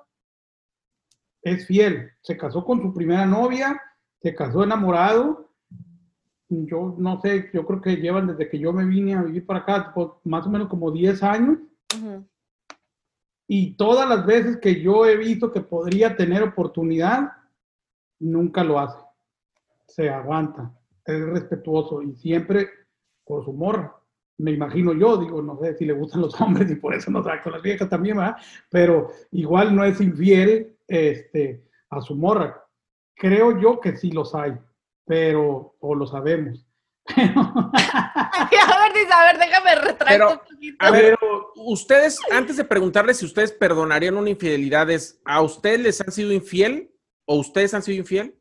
es 1.43 1.67
fiel, 1.67 2.11
se 2.23 2.37
casó 2.37 2.65
con 2.65 2.83
su 2.83 2.93
primera 2.93 3.27
novia, 3.27 3.81
se 4.21 4.35
casó 4.35 4.65
enamorado. 4.65 5.51
Yo 6.49 6.95
no 6.99 7.21
sé, 7.21 7.51
yo 7.55 7.65
creo 7.67 7.81
que 7.81 7.97
llevan 7.97 8.27
desde 8.27 8.49
que 8.49 8.59
yo 8.59 8.73
me 8.73 8.85
vine 8.85 9.15
a 9.15 9.23
vivir 9.23 9.47
para 9.47 9.61
acá, 9.61 9.95
más 10.25 10.47
o 10.47 10.51
menos 10.51 10.69
como 10.69 10.91
10 10.91 11.23
años. 11.23 11.59
Y 13.47 13.75
todas 13.77 14.09
las 14.09 14.25
veces 14.27 14.59
que 14.59 14.81
yo 14.81 15.07
he 15.07 15.17
visto 15.17 15.53
que 15.53 15.61
podría 15.61 16.17
tener 16.17 16.43
oportunidad, 16.43 17.33
nunca 18.19 18.65
lo 18.65 18.79
hace. 18.79 18.99
Se 19.87 20.09
aguanta, 20.09 20.73
es 21.05 21.21
respetuoso 21.21 22.03
y 22.03 22.15
siempre 22.17 22.69
por 23.25 23.45
su 23.45 23.53
morra 23.53 24.02
me 24.43 24.51
imagino 24.51 24.93
yo, 24.93 25.17
digo, 25.19 25.41
no 25.41 25.57
sé 25.61 25.77
si 25.77 25.85
le 25.85 25.93
gustan 25.93 26.23
los 26.23 26.39
hombres 26.41 26.69
y 26.69 26.75
por 26.75 26.95
eso 26.95 27.13
no 27.13 27.23
da 27.23 27.41
con 27.41 27.53
las 27.53 27.63
viejas 27.63 27.89
también, 27.89 28.17
¿verdad? 28.17 28.37
Pero 28.69 29.13
igual 29.31 29.75
no 29.75 29.85
es 29.85 30.01
infiel 30.01 30.77
este, 30.89 31.63
a 31.91 32.01
su 32.01 32.17
morra. 32.17 32.67
Creo 33.15 33.61
yo 33.61 33.79
que 33.79 33.97
sí 33.97 34.11
los 34.11 34.35
hay, 34.35 34.53
pero, 35.07 35.77
o 35.79 35.95
lo 35.95 36.07
sabemos. 36.09 36.67
a 37.17 38.49
ver, 38.51 39.13
a 39.13 39.25
ver, 39.25 39.39
déjame 39.39 39.75
retractar 39.77 40.33
un 40.33 40.39
poquito. 40.39 40.77
A 40.81 40.91
ver, 40.91 41.17
ustedes, 41.55 42.19
antes 42.33 42.57
de 42.57 42.65
preguntarles 42.65 43.19
si 43.19 43.27
ustedes 43.27 43.53
perdonarían 43.53 44.17
una 44.17 44.31
infidelidad, 44.31 44.89
¿a 45.25 45.41
ustedes 45.41 45.79
les 45.79 46.01
han 46.01 46.11
sido 46.11 46.33
infiel 46.33 46.93
o 47.27 47.37
ustedes 47.37 47.75
han 47.75 47.83
sido 47.85 47.99
infiel? 47.99 48.35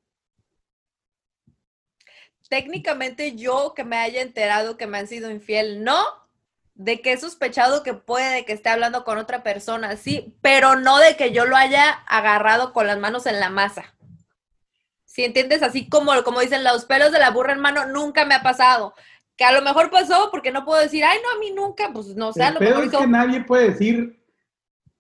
Técnicamente 2.51 3.38
yo 3.38 3.74
que 3.74 3.86
me 3.86 3.96
haya 3.96 4.22
enterado 4.22 4.75
que 4.75 4.86
me 4.86 4.98
han 4.98 5.08
sido 5.08 5.31
infiel, 5.31 5.86
no, 5.86 6.03
de 6.75 7.00
que 7.00 7.13
he 7.13 7.17
sospechado 7.17 7.81
que 7.81 7.93
puede 7.93 8.43
que 8.43 8.51
esté 8.51 8.67
hablando 8.67 9.05
con 9.05 9.17
otra 9.17 9.41
persona, 9.41 9.96
sí, 9.96 10.36
pero 10.41 10.75
no 10.75 11.00
de 11.00 11.15
que 11.15 11.31
yo 11.31 11.46
lo 11.46 11.55
haya 11.55 11.89
agarrado 12.08 12.74
con 12.74 12.88
las 12.88 13.00
manos 13.00 13.25
en 13.25 13.39
la 13.39 13.50
masa. 13.50 13.96
Si 15.05 15.24
entiendes, 15.24 15.63
así 15.63 15.88
como, 15.88 16.12
como 16.24 16.41
dicen 16.41 16.65
los 16.65 16.84
pelos 16.84 17.13
de 17.13 17.20
la 17.20 17.31
burra 17.31 17.53
en 17.53 17.62
mano, 17.62 17.86
nunca 17.86 18.25
me 18.25 18.36
ha 18.36 18.43
pasado. 18.43 18.96
Que 19.38 19.46
a 19.46 19.53
lo 19.53 19.62
mejor 19.62 19.89
pasó 19.89 20.27
porque 20.29 20.51
no 20.51 20.65
puedo 20.65 20.81
decir, 20.81 21.05
ay, 21.05 21.20
no, 21.24 21.38
a 21.38 21.39
mí 21.39 21.51
nunca, 21.51 21.93
pues 21.93 22.08
no 22.17 22.34
sé, 22.34 22.43
a 22.43 22.51
lo 22.51 22.60
mejor. 22.60 22.84
Es 22.84 22.91
que 22.91 23.08
nadie 23.08 23.46
puede 23.46 23.70
decir 23.70 24.22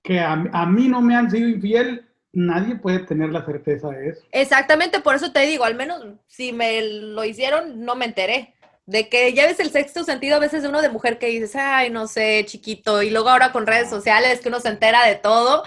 que 0.01 0.21
a, 0.21 0.41
a 0.53 0.65
mí 0.65 0.87
no 0.87 1.01
me 1.01 1.17
han 1.17 1.29
sido 1.29 1.49
infiel 1.49 2.10
nadie 2.33 2.75
puede 2.75 2.99
tener 2.99 3.29
la 3.29 3.45
certeza 3.45 3.89
de 3.89 4.09
eso. 4.09 4.21
Exactamente, 4.31 4.99
por 4.99 5.15
eso 5.15 5.31
te 5.31 5.41
digo, 5.41 5.63
al 5.63 5.75
menos 5.75 6.03
si 6.27 6.53
me 6.53 6.81
lo 6.81 7.23
hicieron, 7.23 7.83
no 7.85 7.95
me 7.95 8.05
enteré. 8.05 8.53
De 8.85 9.09
que 9.09 9.33
ya 9.33 9.45
ves 9.45 9.59
el 9.59 9.69
sexto 9.69 10.03
sentido 10.03 10.35
a 10.35 10.39
veces 10.39 10.63
de 10.63 10.69
uno 10.69 10.81
de 10.81 10.89
mujer 10.89 11.19
que 11.19 11.27
dices, 11.27 11.55
ay, 11.55 11.89
no 11.89 12.07
sé, 12.07 12.43
chiquito, 12.47 13.03
y 13.03 13.09
luego 13.09 13.29
ahora 13.29 13.51
con 13.51 13.67
redes 13.67 13.89
sociales 13.89 14.41
que 14.41 14.49
uno 14.49 14.59
se 14.59 14.69
entera 14.69 15.05
de 15.05 15.15
todo, 15.15 15.63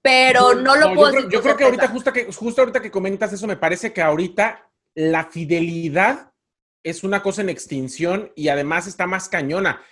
pero 0.00 0.54
no, 0.54 0.76
lo 0.76 0.94
puedo 0.94 1.12
yo 1.14 1.28
Creo, 1.28 1.30
yo 1.30 1.42
creo 1.42 1.56
que 1.56 1.64
ahorita, 1.64 1.88
justo, 1.88 2.12
que, 2.12 2.32
justo 2.32 2.62
ahorita 2.62 2.80
que 2.80 2.90
comentas 2.90 3.32
eso, 3.32 3.46
me 3.46 3.56
parece 3.56 3.92
que 3.92 4.00
ahorita 4.00 4.70
la 4.94 5.24
fidelidad 5.24 6.32
es 6.82 7.02
una 7.02 7.22
cosa 7.22 7.42
en 7.42 7.48
extinción 7.48 8.30
y 8.36 8.48
además 8.48 8.86
está 8.86 9.06
más 9.06 9.28
cañona. 9.28 9.82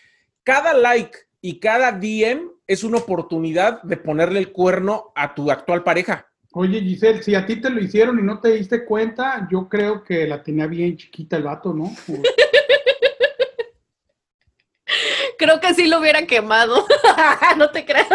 Cada 0.44 0.74
like 0.74 1.18
y 1.40 1.58
cada 1.58 1.92
DM 1.92 2.51
es 2.72 2.84
una 2.84 2.98
oportunidad 2.98 3.82
de 3.82 3.98
ponerle 3.98 4.38
el 4.38 4.50
cuerno 4.50 5.12
a 5.14 5.34
tu 5.34 5.50
actual 5.50 5.84
pareja. 5.84 6.26
Oye, 6.54 6.80
Giselle, 6.80 7.22
si 7.22 7.34
a 7.34 7.44
ti 7.44 7.60
te 7.60 7.70
lo 7.70 7.80
hicieron 7.80 8.18
y 8.18 8.22
no 8.22 8.40
te 8.40 8.50
diste 8.50 8.84
cuenta, 8.84 9.46
yo 9.50 9.68
creo 9.68 10.02
que 10.02 10.26
la 10.26 10.42
tenía 10.42 10.66
bien 10.66 10.96
chiquita 10.96 11.36
el 11.36 11.44
vato, 11.44 11.72
¿no? 11.72 11.90
creo 15.38 15.60
que 15.60 15.74
sí 15.74 15.88
lo 15.88 16.00
hubiera 16.00 16.26
quemado. 16.26 16.86
no 17.58 17.70
te 17.70 17.84
creas. 17.84 18.08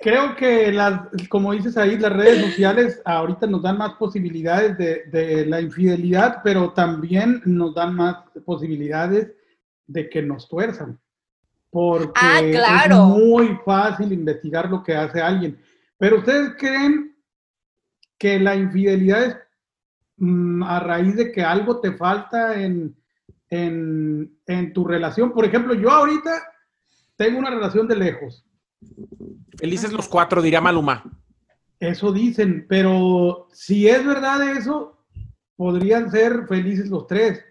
Creo 0.00 0.36
que, 0.36 0.72
las, 0.72 1.00
como 1.28 1.52
dices 1.52 1.76
ahí, 1.76 1.96
las 1.96 2.12
redes 2.12 2.44
sociales 2.44 3.00
ahorita 3.04 3.46
nos 3.46 3.62
dan 3.62 3.78
más 3.78 3.94
posibilidades 3.94 4.76
de, 4.78 5.04
de 5.06 5.46
la 5.46 5.60
infidelidad, 5.60 6.40
pero 6.42 6.72
también 6.72 7.40
nos 7.44 7.74
dan 7.74 7.94
más 7.94 8.16
posibilidades 8.44 9.32
de 9.86 10.08
que 10.08 10.22
nos 10.22 10.48
tuerzan 10.48 10.98
porque 11.74 12.08
ah, 12.14 12.40
es 12.40 12.96
muy 12.96 13.58
fácil 13.64 14.12
investigar 14.12 14.70
lo 14.70 14.80
que 14.80 14.94
hace 14.94 15.20
alguien. 15.20 15.58
Pero 15.98 16.18
ustedes 16.18 16.52
creen 16.56 17.16
que 18.16 18.38
la 18.38 18.54
infidelidad 18.54 19.24
es 19.24 19.36
mm, 20.18 20.62
a 20.62 20.78
raíz 20.78 21.16
de 21.16 21.32
que 21.32 21.42
algo 21.42 21.80
te 21.80 21.90
falta 21.90 22.62
en, 22.62 22.96
en, 23.50 24.72
tu 24.72 24.84
relación. 24.84 25.32
Por 25.32 25.46
ejemplo, 25.46 25.74
yo 25.74 25.90
ahorita 25.90 26.44
tengo 27.16 27.40
una 27.40 27.50
relación 27.50 27.88
de 27.88 27.96
lejos. 27.96 28.46
Felices 29.58 29.92
los 29.92 30.08
cuatro, 30.08 30.40
diría 30.40 30.60
Maluma. 30.60 31.02
Eso 31.80 32.12
dicen, 32.12 32.66
pero 32.68 33.48
si 33.52 33.88
es 33.88 34.06
verdad 34.06 34.48
eso, 34.56 35.04
podrían 35.56 36.08
ser 36.08 36.46
felices 36.46 36.88
los 36.88 37.08
tres. 37.08 37.44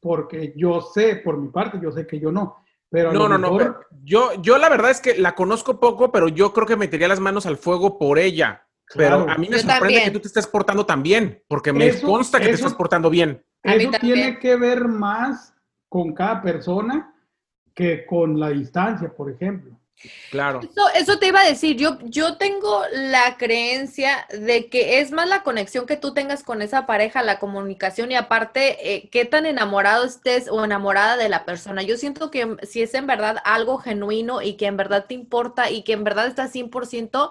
Porque 0.00 0.54
yo 0.56 0.80
sé, 0.80 1.16
por 1.16 1.36
mi 1.36 1.48
parte, 1.48 1.78
yo 1.78 1.92
sé 1.92 2.06
que 2.06 2.18
yo 2.18 2.32
no 2.32 2.61
no, 2.92 3.28
no, 3.28 3.38
no. 3.38 3.80
yo, 4.02 4.32
yo 4.42 4.58
la 4.58 4.68
verdad 4.68 4.90
es 4.90 5.00
que 5.00 5.16
la 5.16 5.34
conozco 5.34 5.80
poco, 5.80 6.12
pero 6.12 6.28
yo 6.28 6.52
creo 6.52 6.66
que 6.66 6.76
metería 6.76 7.08
las 7.08 7.20
manos 7.20 7.46
al 7.46 7.56
fuego 7.56 7.98
por 7.98 8.18
ella. 8.18 8.66
Pero 8.94 9.28
a 9.28 9.38
mí 9.38 9.48
me 9.48 9.58
sorprende 9.58 10.04
que 10.04 10.10
tú 10.10 10.20
te 10.20 10.28
estés 10.28 10.46
portando 10.46 10.84
tan 10.84 11.02
bien, 11.02 11.42
porque 11.48 11.72
me 11.72 11.98
consta 12.00 12.38
que 12.38 12.46
te 12.46 12.52
estás 12.52 12.74
portando 12.74 13.08
bien. 13.08 13.42
Eso 13.62 13.90
tiene 14.00 14.38
que 14.38 14.56
ver 14.56 14.86
más 14.86 15.54
con 15.88 16.12
cada 16.12 16.42
persona 16.42 17.14
que 17.74 18.04
con 18.04 18.38
la 18.38 18.50
distancia, 18.50 19.08
por 19.14 19.30
ejemplo. 19.30 19.78
Claro. 20.30 20.60
Eso, 20.94 21.18
te 21.18 21.26
iba 21.28 21.40
a 21.40 21.46
decir, 21.46 21.76
yo, 21.76 21.98
yo 22.02 22.36
tengo 22.36 22.82
la 22.92 23.36
creencia 23.36 24.26
de 24.30 24.68
que 24.68 25.00
es 25.00 25.12
más 25.12 25.28
la 25.28 25.42
conexión 25.42 25.86
que 25.86 25.96
tú 25.96 26.14
tengas 26.14 26.42
con 26.42 26.62
esa 26.62 26.86
pareja, 26.86 27.22
la 27.22 27.38
comunicación 27.38 28.10
y 28.10 28.16
aparte, 28.16 28.94
eh, 28.94 29.08
qué 29.10 29.24
tan 29.24 29.46
enamorado 29.46 30.04
estés 30.04 30.48
o 30.48 30.64
enamorada 30.64 31.16
de 31.16 31.28
la 31.28 31.44
persona. 31.44 31.82
Yo 31.82 31.96
siento 31.96 32.30
que 32.30 32.56
si 32.62 32.82
es 32.82 32.94
en 32.94 33.06
verdad 33.06 33.36
algo 33.44 33.78
genuino 33.78 34.42
y 34.42 34.54
que 34.54 34.66
en 34.66 34.76
verdad 34.76 35.06
te 35.06 35.14
importa 35.14 35.70
y 35.70 35.82
que 35.82 35.92
en 35.92 36.04
verdad 36.04 36.26
estás 36.26 36.52
100%, 36.52 37.30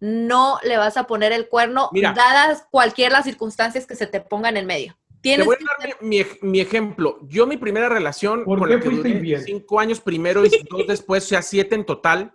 no 0.00 0.58
le 0.62 0.76
vas 0.76 0.96
a 0.96 1.04
poner 1.04 1.32
el 1.32 1.48
cuerno, 1.48 1.90
dadas 1.92 2.66
cualquier 2.70 3.12
las 3.12 3.24
circunstancias 3.24 3.86
que 3.86 3.96
se 3.96 4.06
te 4.06 4.20
pongan 4.20 4.56
en 4.56 4.66
medio. 4.66 4.97
Te 5.20 5.42
voy 5.42 5.56
a 5.56 5.86
dar 5.86 5.96
mi, 6.00 6.60
ejemplo. 6.60 7.18
Yo 7.22 7.46
mi 7.46 7.56
primera 7.56 7.88
relación 7.88 8.44
con 8.44 8.68
la 8.68 8.78
que 8.78 8.88
duré 8.88 9.42
cinco 9.42 9.80
años 9.80 10.00
primero 10.00 10.44
y 10.44 10.50
dos 10.70 10.86
después, 10.86 11.24
o 11.24 11.28
sea, 11.28 11.42
siete 11.42 11.74
en 11.74 11.84
total. 11.84 12.34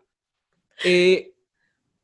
Eh, 0.84 1.34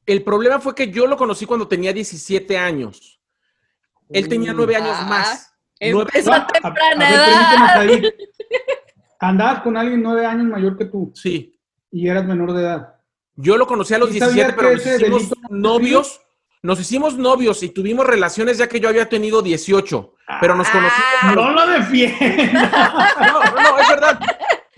el 0.06 0.24
problema 0.24 0.60
fue 0.60 0.74
que 0.74 0.90
yo 0.90 1.06
lo 1.06 1.18
conocí 1.18 1.46
cuando 1.46 1.68
tenía 1.68 1.92
17 1.92 2.58
años. 2.58 3.22
Él 4.10 4.28
tenía 4.28 4.54
nueve 4.54 4.76
años 4.76 4.96
ah, 4.96 5.06
más. 5.06 5.54
Nueve 5.82 6.12
a 6.16 6.48
temprana 6.48 7.82
Andabas 9.20 9.62
con 9.62 9.78
alguien 9.78 10.02
nueve 10.02 10.26
años 10.26 10.48
mayor 10.48 10.78
que 10.78 10.86
tú. 10.86 11.12
Sí. 11.14 11.60
Y 11.92 12.08
eras 12.08 12.26
menor 12.26 12.54
de 12.54 12.62
edad. 12.62 12.96
Yo 13.36 13.58
lo 13.58 13.68
conocí 13.68 13.94
a 13.94 13.98
los 13.98 14.12
17, 14.12 14.54
pero 14.54 14.74
nos 14.74 14.86
hicimos 14.86 15.30
novios. 15.50 16.22
Nos 16.62 16.80
hicimos 16.80 17.18
novios 17.18 17.64
y 17.64 17.70
tuvimos 17.70 18.06
relaciones 18.06 18.58
ya 18.58 18.68
que 18.68 18.80
yo 18.80 18.90
había 18.90 19.08
tenido 19.08 19.42
18 19.42 20.16
pero 20.40 20.56
nos 20.56 20.70
conocimos. 20.70 21.06
Ah, 21.22 21.34
no 21.36 21.52
lo 21.52 21.68
defienda. 21.68 23.16
No, 23.20 23.62
no, 23.62 23.80
es 23.80 23.90
verdad. 23.90 24.20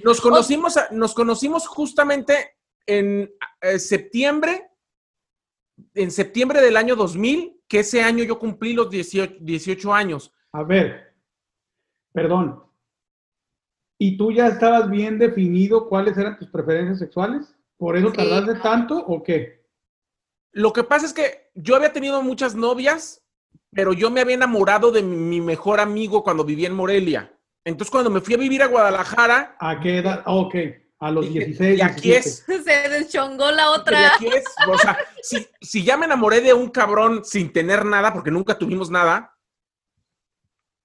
Nos 0.03 0.21
conocimos, 0.21 0.79
nos 0.91 1.13
conocimos 1.13 1.67
justamente 1.67 2.55
en 2.85 3.31
eh, 3.61 3.79
septiembre, 3.79 4.69
en 5.93 6.11
septiembre 6.11 6.61
del 6.61 6.77
año 6.77 6.95
2000, 6.95 7.61
que 7.67 7.79
ese 7.79 8.01
año 8.01 8.23
yo 8.23 8.39
cumplí 8.39 8.73
los 8.73 8.89
18, 8.89 9.93
años. 9.93 10.33
A 10.53 10.63
ver, 10.63 11.15
perdón. 12.13 12.63
¿Y 13.97 14.17
tú 14.17 14.31
ya 14.31 14.47
estabas 14.47 14.89
bien 14.89 15.19
definido 15.19 15.87
cuáles 15.87 16.17
eran 16.17 16.39
tus 16.39 16.49
preferencias 16.49 16.99
sexuales? 16.99 17.53
¿Por 17.77 17.95
eso 17.97 18.11
tardaste 18.11 18.55
tanto 18.55 18.97
o 18.97 19.21
qué? 19.21 19.63
Lo 20.53 20.73
que 20.73 20.83
pasa 20.83 21.05
es 21.05 21.13
que 21.13 21.51
yo 21.53 21.75
había 21.75 21.93
tenido 21.93 22.21
muchas 22.21 22.55
novias 22.55 23.20
pero 23.73 23.93
yo 23.93 24.11
me 24.11 24.21
había 24.21 24.35
enamorado 24.35 24.91
de 24.91 25.01
mi 25.01 25.39
mejor 25.41 25.79
amigo 25.79 26.23
cuando 26.23 26.43
vivía 26.43 26.67
en 26.67 26.73
Morelia. 26.73 27.33
Entonces, 27.63 27.91
cuando 27.91 28.09
me 28.09 28.21
fui 28.21 28.33
a 28.33 28.37
vivir 28.37 28.61
a 28.63 28.67
Guadalajara. 28.67 29.55
¿A 29.59 29.79
qué 29.79 29.99
edad? 29.99 30.23
Ah, 30.25 30.33
ok, 30.33 30.55
a 30.99 31.11
los 31.11 31.31
16. 31.31 31.77
Y 31.77 31.81
aquí 31.81 32.13
es. 32.13 32.43
Se 32.45 32.89
deschongó 32.89 33.51
la 33.51 33.69
otra. 33.71 34.01
Y 34.01 34.05
aquí 34.05 34.27
es. 34.27 34.45
O 34.67 34.77
sea, 34.77 34.97
si, 35.61 35.83
ya 35.83 35.95
me 35.95 36.05
enamoré 36.05 36.41
de 36.41 36.53
un 36.53 36.69
cabrón 36.69 37.23
sin 37.23 37.53
tener 37.53 37.85
nada, 37.85 38.13
porque 38.13 38.31
nunca 38.31 38.57
tuvimos 38.57 38.89
nada, 38.89 39.37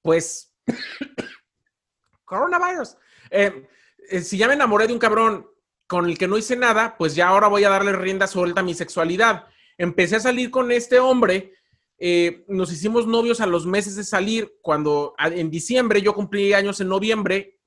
pues. 0.03 0.55
Coronavirus. 2.25 2.97
Eh, 3.31 3.69
eh, 4.11 4.21
si 4.21 4.37
ya 4.37 4.49
me 4.49 4.55
enamoré 4.55 4.87
de 4.87 4.93
un 4.93 4.99
cabrón 4.99 5.49
con 5.87 6.07
el 6.07 6.19
que 6.19 6.29
no 6.29 6.37
hice 6.37 6.57
nada, 6.57 6.97
pues 6.99 7.15
ya 7.15 7.29
ahora 7.29 7.49
voy 7.49 7.65
a 7.65 7.71
darle 7.71 7.93
rienda 7.93 8.27
suelta 8.27 8.61
a 8.61 8.65
mi 8.65 8.75
sexualidad. 8.75 9.47
Empecé 9.79 10.17
a 10.17 10.21
salir 10.21 10.51
con 10.51 10.73
este 10.73 10.99
hombre 10.99 11.56
eh, 11.99 12.45
nos 12.49 12.71
hicimos 12.73 13.07
novios 13.07 13.41
a 13.41 13.47
los 13.47 13.67
meses 13.67 13.97
de 13.97 14.05
salir, 14.05 14.59
cuando 14.61 15.15
en 15.19 15.51
diciembre, 15.51 16.03
yo 16.03 16.15
cumplí 16.15 16.53
años 16.53 16.81
en 16.81 16.89
noviembre, 16.89 17.59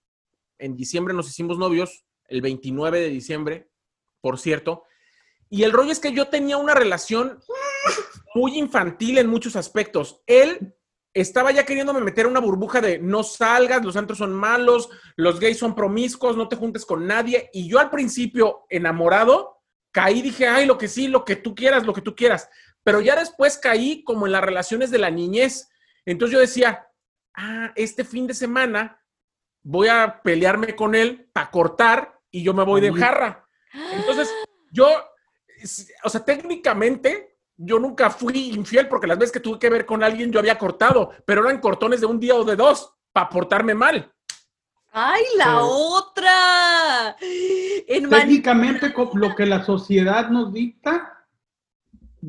en 0.59 0.75
diciembre 0.75 1.13
nos 1.13 1.29
hicimos 1.29 1.57
novios, 1.57 2.05
el 2.27 2.41
29 2.41 2.99
de 2.99 3.09
diciembre, 3.09 3.69
por 4.21 4.37
cierto, 4.37 4.83
y 5.49 5.63
el 5.63 5.71
rollo 5.71 5.91
es 5.91 5.99
que 5.99 6.13
yo 6.13 6.27
tenía 6.27 6.57
una 6.57 6.75
relación 6.75 7.39
muy 8.35 8.59
infantil 8.59 9.17
en 9.17 9.27
muchos 9.27 9.55
aspectos. 9.55 10.21
Él 10.27 10.75
estaba 11.11 11.51
ya 11.51 11.65
queriéndome 11.65 12.01
meter 12.01 12.27
una 12.27 12.39
burbuja 12.39 12.81
de 12.81 12.99
no 12.99 13.23
salgas, 13.23 13.83
los 13.83 13.95
antros 13.95 14.19
son 14.19 14.31
malos, 14.31 14.89
los 15.15 15.39
gays 15.39 15.57
son 15.57 15.73
promiscuos, 15.73 16.37
no 16.37 16.47
te 16.47 16.55
juntes 16.55 16.85
con 16.85 17.07
nadie. 17.07 17.49
Y 17.51 17.67
yo 17.67 17.79
al 17.79 17.89
principio, 17.89 18.67
enamorado, 18.69 19.63
caí, 19.91 20.21
dije, 20.21 20.47
ay, 20.47 20.67
lo 20.67 20.77
que 20.77 20.87
sí, 20.87 21.07
lo 21.07 21.25
que 21.25 21.35
tú 21.35 21.55
quieras, 21.55 21.83
lo 21.83 21.93
que 21.93 22.01
tú 22.01 22.13
quieras 22.13 22.47
pero 22.83 23.01
ya 23.01 23.15
después 23.15 23.57
caí 23.57 24.03
como 24.03 24.25
en 24.25 24.31
las 24.31 24.43
relaciones 24.43 24.91
de 24.91 24.97
la 24.97 25.09
niñez. 25.09 25.69
Entonces 26.05 26.33
yo 26.33 26.39
decía, 26.39 26.87
ah, 27.35 27.71
este 27.75 28.03
fin 28.03 28.27
de 28.27 28.33
semana 28.33 29.01
voy 29.61 29.87
a 29.87 30.21
pelearme 30.21 30.75
con 30.75 30.95
él 30.95 31.29
para 31.33 31.51
cortar 31.51 32.19
y 32.31 32.43
yo 32.43 32.53
me 32.53 32.63
voy 32.63 32.81
de 32.81 32.93
jarra. 32.93 33.45
Entonces, 33.93 34.29
yo, 34.71 34.87
o 36.03 36.09
sea, 36.09 36.23
técnicamente 36.23 37.37
yo 37.57 37.77
nunca 37.77 38.09
fui 38.09 38.51
infiel 38.51 38.87
porque 38.87 39.07
las 39.07 39.17
veces 39.17 39.33
que 39.33 39.39
tuve 39.39 39.59
que 39.59 39.69
ver 39.69 39.85
con 39.85 40.03
alguien 40.03 40.31
yo 40.31 40.39
había 40.39 40.57
cortado, 40.57 41.11
pero 41.25 41.45
eran 41.45 41.59
cortones 41.59 41.99
de 41.99 42.05
un 42.05 42.19
día 42.19 42.35
o 42.35 42.45
de 42.45 42.55
dos 42.55 42.93
para 43.11 43.29
portarme 43.29 43.73
mal. 43.73 44.11
¡Ay, 44.91 45.23
la 45.37 45.61
otra! 45.63 47.15
Técnicamente, 47.87 48.93
lo 49.13 49.35
que 49.35 49.45
la 49.45 49.63
sociedad 49.63 50.29
nos 50.29 50.51
dicta, 50.51 51.18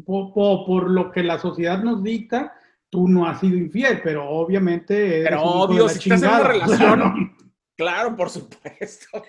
por, 0.04 0.90
lo 0.90 1.11
que 1.11 1.23
la 1.23 1.38
sociedad 1.38 1.82
nos 1.82 2.02
dicta, 2.02 2.54
tú 2.88 3.09
no 3.09 3.26
has 3.26 3.40
sido 3.40 3.56
infiel, 3.56 4.00
pero 4.02 4.28
obviamente. 4.28 5.23
pero 5.25 5.42
obvio, 5.42 5.88
si 5.88 5.99
estás 5.99 6.23
en 6.23 6.28
una 6.28 6.49
relación. 6.49 7.37
Claro, 7.80 8.14
por 8.14 8.28
supuesto. 8.28 9.25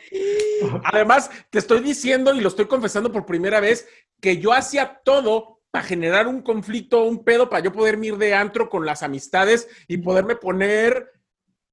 Además, 0.83 1.31
te 1.49 1.59
estoy 1.59 1.79
diciendo 1.79 2.35
y 2.35 2.41
lo 2.41 2.49
estoy 2.49 2.65
confesando 2.65 3.09
por 3.09 3.25
primera 3.25 3.61
vez 3.61 3.87
que 4.19 4.39
yo 4.39 4.51
hacía 4.51 4.99
todo 5.05 5.61
para 5.71 5.85
generar 5.85 6.27
un 6.27 6.41
conflicto, 6.41 7.05
un 7.05 7.23
pedo, 7.23 7.49
para 7.49 7.63
yo 7.63 7.71
poder 7.71 7.97
ir 8.03 8.17
de 8.17 8.33
antro 8.33 8.69
con 8.69 8.85
las 8.85 9.03
amistades 9.03 9.69
y 9.87 9.99
poderme 9.99 10.35
poner 10.35 11.13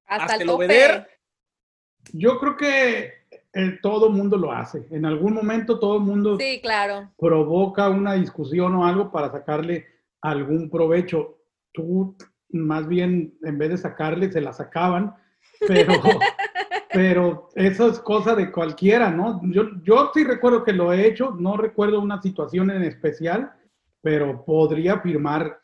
hasta, 0.07 0.37
el 0.37 0.49
obeder. 0.49 1.09
Yo 2.13 2.39
creo 2.39 2.57
que 2.57 3.18
eh, 3.59 3.79
todo 3.83 4.11
mundo 4.11 4.37
lo 4.37 4.53
hace. 4.53 4.87
En 4.91 5.05
algún 5.05 5.35
momento 5.35 5.79
todo 5.79 5.97
el 5.97 6.03
mundo 6.03 6.37
sí, 6.39 6.61
claro. 6.63 7.11
provoca 7.19 7.89
una 7.89 8.15
discusión 8.15 8.75
o 8.77 8.87
algo 8.87 9.11
para 9.11 9.31
sacarle 9.31 9.87
algún 10.21 10.71
provecho. 10.71 11.39
Tú, 11.73 12.17
más 12.51 12.87
bien, 12.87 13.37
en 13.43 13.59
vez 13.59 13.71
de 13.71 13.79
sacarle, 13.79 14.31
se 14.31 14.41
la 14.41 14.53
sacaban, 14.53 15.15
pero 15.67 15.93
pero 16.93 17.51
eso 17.55 17.89
es 17.89 17.99
cosa 17.99 18.35
de 18.35 18.51
cualquiera, 18.51 19.11
¿no? 19.11 19.41
Yo, 19.53 19.65
yo 19.83 20.11
sí 20.15 20.25
recuerdo 20.25 20.65
que 20.65 20.73
lo 20.73 20.93
he 20.93 21.07
hecho, 21.07 21.37
no 21.39 21.57
recuerdo 21.57 22.01
una 22.01 22.21
situación 22.23 22.71
en 22.71 22.83
especial, 22.83 23.53
pero 24.01 24.45
podría 24.45 24.95
afirmar, 24.95 25.61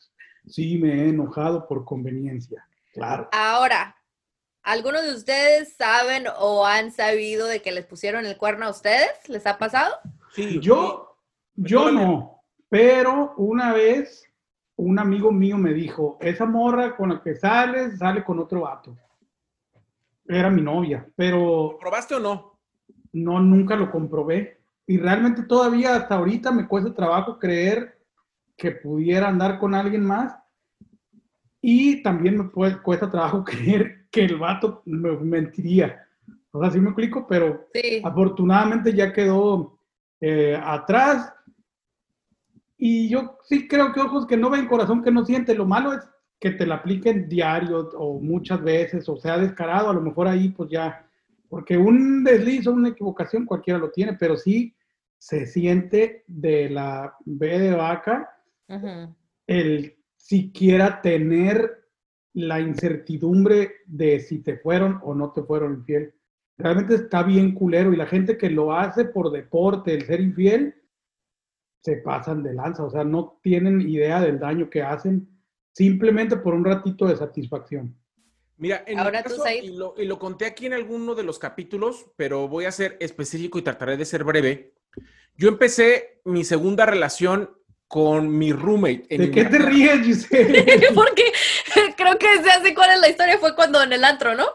sí 0.47 0.79
me 0.79 0.93
he 0.95 1.09
enojado 1.09 1.67
por 1.67 1.85
conveniencia, 1.85 2.67
claro. 2.93 3.29
Ahora, 3.33 3.97
¿algunos 4.65 5.03
de 5.03 5.15
ustedes 5.15 5.75
saben 5.77 6.25
o 6.39 6.67
han 6.67 6.91
sabido 6.91 7.47
de 7.47 7.63
que 7.63 7.73
les 7.73 7.87
pusieron 7.87 8.27
el 8.27 8.37
cuerno 8.37 8.67
a 8.67 8.71
ustedes? 8.71 9.11
¿Les 9.29 9.47
ha 9.47 9.59
pasado? 9.59 9.95
Sí, 10.33 10.59
yo, 10.61 11.17
yo 11.55 11.93
no, 11.93 12.43
pero 12.69 13.35
una 13.37 13.73
vez 13.73 14.25
un 14.77 14.99
amigo 14.99 15.31
mío 15.31 15.57
me 15.57 15.73
dijo, 15.73 16.19
esa 16.21 16.47
morra 16.47 16.97
con 16.97 17.11
la 17.11 17.23
que 17.23 17.37
sales, 17.37 17.99
sale 17.99 18.25
con 18.25 18.41
otro 18.41 18.63
vato 18.63 18.97
era 20.27 20.51
mi 20.51 20.63
novia, 20.63 21.07
pero... 21.17 21.73
¿Lo 21.73 21.79
probaste 21.79 22.15
o 22.15 22.21
no? 22.21 22.59
No, 23.13 23.41
nunca 23.41 23.77
lo 23.77 23.91
comprobé. 23.91 24.61
Y 24.87 24.99
realmente 24.99 25.43
todavía 25.43 25.97
hasta 25.97 26.17
ahorita 26.17 26.51
me 26.51 26.67
cuesta 26.67 26.93
trabajo 26.95 27.39
creer 27.39 27.99
que 28.57 28.73
pudiera 28.73 29.29
andar 29.29 29.59
con 29.59 29.75
alguien 29.75 30.05
más. 30.05 30.37
Y 31.61 32.03
también 32.03 32.39
me 32.39 32.51
cuesta 32.81 33.11
trabajo 33.11 33.45
creer 33.45 34.04
que 34.15 34.25
el 34.25 34.37
vato 34.37 34.83
me 34.85 35.17
mentiría. 35.17 36.07
O 36.53 36.61
sea, 36.61 36.71
sí 36.71 36.79
me 36.79 36.91
explico, 36.91 37.27
pero 37.27 37.67
afortunadamente 38.05 38.95
ya 38.95 39.13
quedó 39.13 39.77
eh, 40.21 40.57
atrás. 40.63 41.33
Y 42.79 43.09
yo 43.09 43.39
sí 43.43 43.67
creo 43.67 43.93
que 43.93 44.01
ojos 44.01 44.25
que 44.25 44.37
no 44.37 44.51
ven, 44.51 44.69
corazón 44.69 45.03
que 45.03 45.11
no 45.11 45.25
siente. 45.25 45.53
Lo 45.55 45.67
malo 45.67 45.93
es 45.93 46.09
que 46.39 46.53
te 46.53 46.65
la 46.65 46.77
apliquen 46.77 47.29
diario 47.29 47.91
o 47.97 48.21
muchas 48.21 48.63
veces 48.63 49.09
o 49.09 49.17
sea 49.17 49.39
descarado, 49.39 49.91
a 49.91 49.95
lo 49.95 50.01
mejor 50.01 50.29
ahí 50.29 50.51
pues 50.51 50.71
ya, 50.71 51.09
porque 51.49 51.77
un 51.77 52.23
desliz 52.23 52.67
o 52.67 52.73
una 52.73 52.91
equivocación 52.91 53.47
cualquiera 53.47 53.79
lo 53.79 53.91
tiene, 53.91 54.13
pero 54.13 54.37
sí 54.37 54.75
se 55.19 55.47
siente 55.47 56.23
de 56.27 56.69
la 56.69 57.17
B 57.25 57.59
de 57.59 57.75
vaca 57.75 58.31
el 59.47 59.97
siquiera 60.17 61.01
tener 61.01 61.84
la 62.35 62.61
incertidumbre 62.61 63.77
de 63.87 64.21
si 64.21 64.41
te 64.41 64.59
fueron 64.59 65.01
o 65.03 65.15
no 65.15 65.33
te 65.33 65.43
fueron 65.43 65.75
infiel. 65.75 66.15
Realmente 66.59 66.95
está 66.95 67.23
bien 67.23 67.55
culero 67.55 67.93
y 67.93 67.97
la 67.97 68.07
gente 68.07 68.37
que 68.37 68.51
lo 68.51 68.77
hace 68.77 69.07
por 69.07 69.31
deporte, 69.31 69.95
el 69.95 70.05
ser 70.05 70.21
infiel, 70.21 70.75
se 71.81 71.97
pasan 71.99 72.43
de 72.43 72.55
lanza, 72.55 72.85
o 72.85 72.91
sea, 72.91 73.05
no 73.05 73.39
tienen 73.43 73.81
idea 73.81 74.21
del 74.21 74.39
daño 74.39 74.71
que 74.71 74.83
hacen 74.83 75.29
simplemente 75.73 76.37
por 76.37 76.55
un 76.55 76.65
ratito 76.65 77.07
de 77.07 77.17
satisfacción. 77.17 77.97
Mira, 78.57 78.85
en 78.87 78.99
Ahora 78.99 79.23
caso, 79.23 79.43
y, 79.63 79.77
lo, 79.77 79.95
y 79.99 80.07
lo 80.07 80.19
conté 80.19 80.47
aquí 80.47 80.67
en 80.67 80.73
alguno 80.73 81.15
de 81.15 81.25
los 81.25 81.39
capítulos, 81.39 82.07
pero 82.17 82.49
voy 82.49 82.65
a 82.65 82.73
ser 82.73 82.97
específico 83.01 83.59
y 83.59 83.63
trataré 83.63 83.97
de 83.97 84.05
ser 84.05 84.25
breve. 84.25 84.75
Yo 85.37 85.49
empecé 85.49 86.21
mi 86.25 86.45
segunda 86.45 86.87
relación 86.87 87.51
con 87.89 88.37
mi 88.37 88.53
roommate. 88.53 89.07
¿De 89.09 89.31
qué 89.31 89.45
te 89.45 89.59
ríes, 89.59 90.01
Giselle? 90.03 90.65
Porque 90.95 91.33
creo 91.97 92.19
que 92.19 92.43
se 92.43 92.51
hace 92.51 92.75
cuál 92.75 92.91
es 92.91 93.01
la 93.01 93.09
historia, 93.09 93.39
fue 93.39 93.55
cuando 93.55 93.83
en 93.83 93.93
el 93.93 94.05
antro, 94.05 94.35
¿no? 94.35 94.47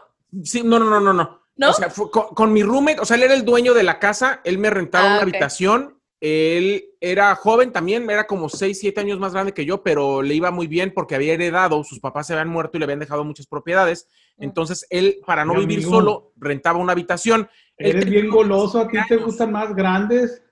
Sí, 0.44 0.62
no, 0.62 0.78
no, 0.78 0.86
no, 0.86 1.00
no, 1.00 1.12
no. 1.12 1.40
¿No? 1.56 1.70
O 1.70 1.72
sea, 1.74 1.88
con, 1.90 2.52
mi 2.52 2.62
roommate, 2.62 3.00
o 3.00 3.04
sea, 3.04 3.16
él 3.16 3.24
era 3.24 3.34
el 3.34 3.44
dueño 3.44 3.74
de 3.74 3.82
la 3.82 3.98
casa, 3.98 4.40
él 4.44 4.56
me 4.56 4.70
rentaba 4.70 5.10
ah, 5.10 5.12
una 5.12 5.22
habitación 5.22 6.00
él 6.20 6.84
era 7.00 7.34
joven 7.34 7.72
también, 7.72 8.08
era 8.10 8.26
como 8.26 8.50
6, 8.50 8.78
7 8.78 9.00
años 9.00 9.18
más 9.18 9.32
grande 9.32 9.54
que 9.54 9.64
yo, 9.64 9.82
pero 9.82 10.20
le 10.20 10.34
iba 10.34 10.50
muy 10.50 10.66
bien 10.66 10.92
porque 10.94 11.14
había 11.14 11.32
heredado, 11.32 11.82
sus 11.82 11.98
papás 11.98 12.26
se 12.26 12.34
habían 12.34 12.48
muerto 12.48 12.76
y 12.76 12.80
le 12.80 12.84
habían 12.84 12.98
dejado 12.98 13.24
muchas 13.24 13.46
propiedades. 13.46 14.06
Mm. 14.36 14.44
Entonces, 14.44 14.86
él, 14.90 15.18
para 15.26 15.46
no 15.46 15.54
vivir 15.54 15.82
solo, 15.82 16.32
rentaba 16.36 16.78
una 16.78 16.92
habitación. 16.92 17.48
Eres 17.78 18.04
bien 18.04 18.28
goloso, 18.28 18.80
¿a 18.80 18.88
ti 18.88 18.98
te 19.08 19.16
gustan 19.16 19.50
más 19.52 19.74
grandes? 19.74 20.42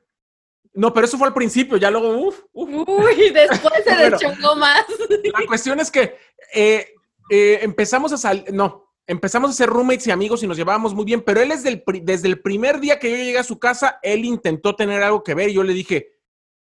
No, 0.72 0.94
pero 0.94 1.06
eso 1.06 1.18
fue 1.18 1.28
al 1.28 1.34
principio, 1.34 1.76
ya 1.76 1.90
luego, 1.90 2.16
uff. 2.16 2.40
Uy, 2.52 3.30
después 3.34 3.84
se 3.84 3.96
deschongó 4.10 4.56
más. 4.56 4.86
La 5.08 5.46
cuestión 5.46 5.80
es 5.80 5.90
que 5.90 6.16
eh, 6.54 6.94
eh, 7.30 7.58
empezamos 7.62 8.12
a 8.12 8.16
salir, 8.16 8.52
no, 8.52 8.88
empezamos 9.06 9.50
a 9.50 9.54
ser 9.54 9.68
roommates 9.68 10.06
y 10.06 10.10
amigos 10.10 10.42
y 10.42 10.46
nos 10.46 10.56
llevábamos 10.56 10.94
muy 10.94 11.04
bien, 11.04 11.22
pero 11.22 11.40
él 11.40 11.50
es 11.50 11.62
del, 11.62 11.82
desde 12.02 12.28
el 12.28 12.40
primer 12.40 12.78
día 12.78 12.98
que 12.98 13.10
yo 13.10 13.16
llegué 13.16 13.38
a 13.38 13.44
su 13.44 13.58
casa, 13.58 13.98
él 14.02 14.24
intentó 14.24 14.76
tener 14.76 15.02
algo 15.02 15.22
que 15.24 15.34
ver 15.34 15.48
y 15.50 15.54
yo 15.54 15.62
le 15.62 15.72
dije, 15.72 16.12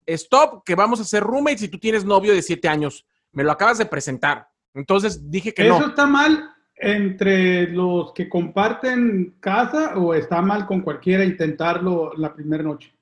stop, 0.07 0.65
que 0.65 0.75
vamos 0.75 1.01
a 1.01 1.05
ser 1.05 1.23
roommates 1.23 1.63
y 1.63 1.69
tú 1.69 1.79
tienes 1.79 2.05
novio 2.05 2.33
de 2.33 2.43
siete 2.43 2.69
años, 2.69 3.07
me 3.33 3.45
lo 3.45 3.53
acabas 3.53 3.79
de 3.79 3.87
presentar. 3.87 4.49
Entonces 4.75 5.31
dije 5.31 5.53
que 5.53 5.65
no. 5.65 5.79
¿Eso 5.79 5.89
está 5.89 6.07
mal 6.07 6.53
entre 6.77 7.69
los 7.69 8.13
que 8.13 8.29
comparten 8.29 9.37
casa 9.41 9.97
o 9.97 10.15
está 10.15 10.43
mal 10.43 10.67
con 10.67 10.83
cualquiera 10.83 11.25
intentarlo 11.25 12.13
la 12.17 12.35
primera 12.35 12.63
noche? 12.63 12.95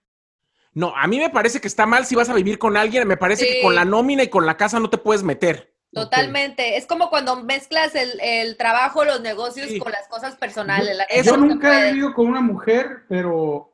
No, 0.72 0.96
a 0.96 1.06
mí 1.06 1.18
me 1.18 1.30
parece 1.30 1.60
que 1.60 1.68
está 1.68 1.86
mal 1.86 2.06
si 2.06 2.14
vas 2.14 2.28
a 2.28 2.34
vivir 2.34 2.58
con 2.58 2.76
alguien, 2.76 3.06
me 3.06 3.16
parece 3.16 3.46
que 3.46 3.62
con 3.62 3.74
la 3.74 3.84
nómina 3.84 4.22
y 4.22 4.28
con 4.28 4.46
la 4.46 4.56
casa 4.56 4.80
no 4.80 4.90
te 4.90 4.98
puedes 4.98 5.22
meter. 5.22 5.73
Totalmente. 5.94 6.76
Es 6.76 6.86
como 6.86 7.08
cuando 7.08 7.36
mezclas 7.36 7.94
el, 7.94 8.56
trabajo, 8.56 9.04
los 9.04 9.20
negocios 9.20 9.70
con 9.78 9.92
las 9.92 10.08
cosas 10.08 10.36
personales. 10.36 10.98
Yo, 11.24 11.36
nunca 11.36 11.88
he 11.88 11.92
vivido 11.92 12.12
con 12.12 12.26
una 12.26 12.40
mujer, 12.40 13.04
pero 13.08 13.70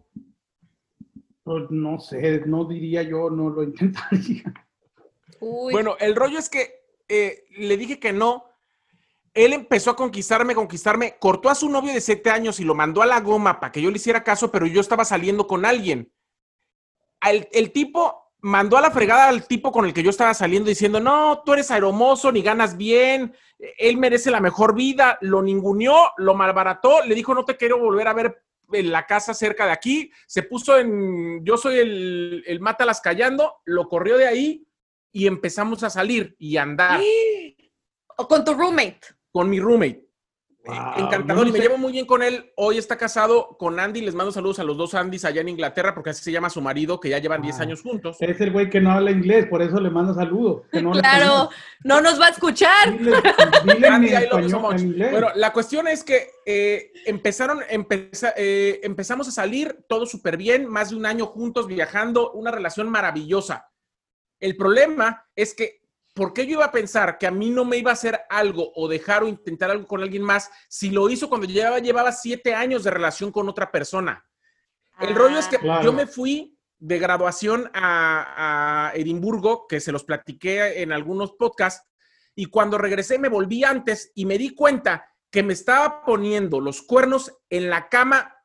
pues, 1.42 1.70
no 1.70 1.98
sé, 1.98 2.42
no 2.46 2.64
diría 2.64 3.02
yo, 3.02 3.30
no 3.30 3.50
lo 3.50 3.62
intentaría. 3.64 4.52
Bueno, 5.40 5.96
el 5.98 6.14
rollo 6.14 6.38
es 6.38 6.48
que 6.48 6.85
eh, 7.09 7.44
le 7.56 7.76
dije 7.76 7.98
que 7.98 8.12
no. 8.12 8.44
Él 9.33 9.52
empezó 9.52 9.92
a 9.92 9.96
conquistarme, 9.96 10.56
conquistarme, 10.56 11.16
cortó 11.18 11.50
a 11.50 11.54
su 11.54 11.68
novio 11.68 11.92
de 11.92 12.00
siete 12.00 12.30
años 12.30 12.59
y 12.59 12.64
lo 12.64 12.74
mandó 12.74 13.00
a 13.00 13.06
la 13.06 13.20
goma 13.20 13.61
para 13.61 13.70
que 13.72 13.80
yo 13.80 13.90
le 13.90 13.96
hiciera 13.96 14.24
caso, 14.24 14.50
pero 14.50 14.66
yo 14.66 14.80
estaba 14.80 15.04
saliendo 15.04 15.46
con 15.46 15.64
alguien. 15.64 16.12
el 17.22 17.72
tipo 17.72 18.30
mandó 18.42 18.76
a 18.76 18.81
la 18.81 18.90
fregada 18.90 19.29
al 19.29 19.46
tipo 19.46 19.72
con 19.72 19.85
el 19.85 19.92
que 19.92 20.03
yo 20.03 20.11
estaba 20.11 20.35
saliendo 20.35 20.68
diciendo, 20.68 21.00
no, 21.00 21.42
tú 21.44 21.53
eres 21.53 21.70
aeromoso, 21.70 22.33
ni 22.33 22.42
ganas 22.42 22.76
bien, 22.76 23.35
él 23.79 23.96
merece 23.96 24.31
la 24.31 24.40
mejor 24.40 24.74
vida, 24.74 25.18
lo 25.20 25.42
ninguneó, 25.42 26.12
lo 26.16 26.35
malbarató, 26.35 27.05
le 27.05 27.14
dijo, 27.14 27.35
no 27.35 27.44
te 27.44 27.57
quiero 27.57 27.79
volver 27.79 28.09
a 28.09 28.14
ver 28.14 28.42
en 28.72 28.92
la 28.92 29.07
casa 29.07 29.35
cerca 29.35 29.66
de 29.66 29.72
aquí, 29.72 30.12
se 30.26 30.42
puso 30.42 30.79
en, 30.79 31.44
yo 31.44 31.57
soy 31.57 31.79
el, 31.79 32.44
el 32.46 32.61
mátalas 32.61 33.00
callando, 33.00 33.61
lo 33.64 33.88
corrió 33.88 34.16
de 34.16 34.29
ahí 34.29 34.66
y 35.12 35.26
empezamos 35.26 35.83
a 35.83 35.90
salir 35.90 36.37
y 36.38 36.57
andar. 36.57 37.00
¿O 38.16 38.29
con 38.29 38.44
tu 38.44 38.55
roommate? 38.55 39.00
Con 39.33 39.48
mi 39.48 39.61
roommate. 39.61 40.10
Encantador 40.64 41.49
y 41.49 41.53
me 41.53 41.59
llevo 41.59 41.79
muy 41.79 41.92
bien 41.92 42.07
con 42.07 42.23
él. 42.23 42.53
Hoy 42.57 42.77
está 42.77 42.96
casado 42.96 43.57
con 43.59 43.81
Andy. 43.81 44.03
Les 44.03 44.14
mando 44.14 44.31
saludos 44.31 44.59
a 44.59 44.64
los 44.64 44.77
dos 44.77 44.94
Andys 44.94 45.25
allá 45.25 45.40
en 45.40 45.49
Inglaterra 45.49 45.94
porque 45.94 46.11
así 46.11 46.23
se 46.23 46.33
llama 46.33 46.51
su 46.51 46.61
marido, 46.61 47.01
que 47.01 47.09
ya 47.09 47.18
llevan 47.18 47.40
10 47.40 47.59
ah, 47.59 47.62
años 47.62 47.83
juntos. 47.83 48.16
Es 48.20 48.40
el 48.40 48.53
güey 48.53 48.68
que 48.68 48.81
no 48.81 48.90
habla 48.90 49.11
inglés, 49.11 49.46
por 49.46 49.62
eso 49.62 49.81
le 49.81 49.90
mando 49.90 50.14
saludos. 50.14 50.62
claro, 50.70 51.49
no 51.85 52.01
nos 52.01 52.20
va 52.20 52.27
a 52.27 52.31
escuchar. 52.31 52.99
bueno, 55.11 55.29
la 55.35 55.53
cuestión 55.53 55.88
es 55.88 56.05
que 56.05 56.31
eh, 56.44 56.92
empezaron, 57.07 57.61
eh, 57.68 58.81
empezamos 58.83 59.29
a 59.29 59.31
salir 59.31 59.85
todo 59.88 60.05
súper 60.05 60.37
bien, 60.37 60.66
más 60.66 60.90
de 60.90 60.96
un 60.96 61.07
año 61.07 61.27
juntos 61.27 61.66
viajando, 61.66 62.33
una 62.33 62.51
relación 62.51 62.90
maravillosa. 62.90 63.70
El 64.38 64.57
problema 64.57 65.27
es 65.37 65.55
que 65.55 65.80
¿por 66.14 66.33
qué 66.33 66.46
yo 66.46 66.53
iba 66.53 66.64
a 66.64 66.73
pensar 66.73 67.18
que 67.18 67.27
a 67.27 67.31
mí 67.31 67.51
no 67.51 67.64
me 67.64 67.77
iba 67.77 67.90
a 67.90 67.94
hacer 67.94 68.20
algo 68.29 68.73
o 68.75 68.88
dejar 68.88 69.23
o 69.23 69.29
intentar 69.29 69.70
algo 69.70 69.87
con 69.87 70.03
alguien 70.03 70.23
más 70.23 70.51
si 70.68 70.90
lo 70.90 71.09
hizo 71.09 71.29
cuando 71.29 71.46
llevaba, 71.46 71.79
llevaba 71.79 72.12
siete 72.12 72.55
años 72.55 72.85
de 72.85 72.90
relación 72.90 73.31
con 73.33 73.49
otra 73.49 73.70
persona? 73.70 74.25
El 74.99 75.14
rollo 75.14 75.38
es 75.38 75.46
que 75.46 75.59
Ah, 75.62 75.81
yo 75.83 75.92
me 75.92 76.07
fui 76.07 76.59
de 76.79 76.99
graduación 76.99 77.70
a, 77.75 78.88
a 78.88 78.94
Edimburgo, 78.94 79.66
que 79.66 79.81
se 79.81 79.92
los 79.92 80.05
platiqué 80.05 80.83
en 80.83 80.92
algunos 80.92 81.33
podcasts, 81.33 81.87
y 82.35 82.46
cuando 82.46 82.79
regresé 82.79 83.18
me 83.18 83.29
volví 83.29 83.64
antes 83.64 84.12
y 84.14 84.25
me 84.27 84.38
di 84.38 84.55
cuenta 84.55 85.07
que 85.31 85.42
me 85.42 85.53
estaba 85.53 86.05
poniendo 86.05 86.61
los 86.61 86.83
cuernos 86.83 87.33
en 87.49 87.70
la 87.70 87.88
cama 87.88 88.37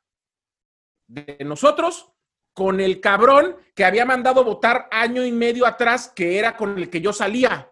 de 1.07 1.37
nosotros 1.45 2.14
con 2.55 2.79
el 2.79 2.99
cabrón 3.01 3.55
que 3.75 3.85
había 3.85 4.05
mandado 4.05 4.43
votar 4.43 4.87
año 4.89 5.23
y 5.23 5.31
medio 5.31 5.67
atrás, 5.67 6.11
que 6.15 6.39
era 6.39 6.57
con 6.57 6.75
el 6.79 6.89
que 6.89 7.01
yo 7.01 7.13
salía. 7.13 7.69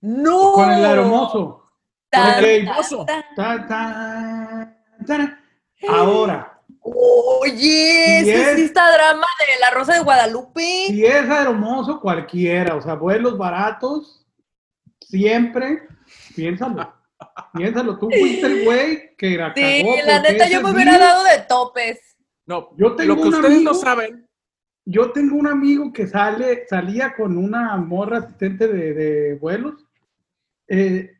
¡No! 0.00 0.52
Con 0.54 0.70
el 0.72 0.84
hermoso. 0.84 1.70
Ta, 2.10 2.38
Ok. 2.38 2.44
Hermoso. 2.44 3.04
ta. 3.06 3.24
Ta, 3.36 3.66
ta, 3.68 4.76
ta. 5.06 5.40
Ahora, 5.88 6.52
Oye, 6.88 8.20
Si 8.22 8.30
es- 8.30 8.56
sí 8.56 8.62
está 8.62 8.92
drama 8.92 9.26
de 9.40 9.60
la 9.60 9.70
Rosa 9.70 9.94
de 9.94 10.00
Guadalupe. 10.04 10.86
si 10.86 11.04
es 11.04 11.28
hermoso, 11.28 12.00
cualquiera, 12.00 12.76
o 12.76 12.80
sea, 12.80 12.94
vuelos 12.94 13.36
baratos, 13.36 14.24
siempre, 15.00 15.82
piénsalo. 16.36 16.94
Piénsalo, 17.54 17.98
tú 17.98 18.08
fuiste 18.10 18.46
el 18.46 18.64
güey 18.64 19.16
que 19.16 19.30
la 19.36 19.52
Sí, 19.54 19.82
cagó 19.82 19.96
la 20.04 20.16
porque 20.22 20.32
neta, 20.32 20.48
yo 20.48 20.62
me 20.62 20.70
hubiera 20.70 20.96
dado 20.98 21.24
de 21.24 21.38
topes. 21.48 22.15
No, 22.46 22.70
Yo 22.76 22.94
tengo 22.94 23.14
lo 23.16 23.22
que 23.22 23.28
un 23.28 23.34
ustedes 23.34 23.54
amigo- 23.56 23.72
no 23.72 23.74
saben, 23.78 24.28
Yo 24.84 25.10
tengo 25.12 25.36
un 25.36 25.48
amigo 25.48 25.92
que 25.92 26.06
sale, 26.06 26.64
salía 26.68 27.14
con 27.16 27.36
una 27.36 27.76
morra 27.76 28.18
asistente 28.18 28.68
de, 28.68 28.94
de 28.94 29.34
vuelos, 29.34 29.84
eh, 30.68 31.12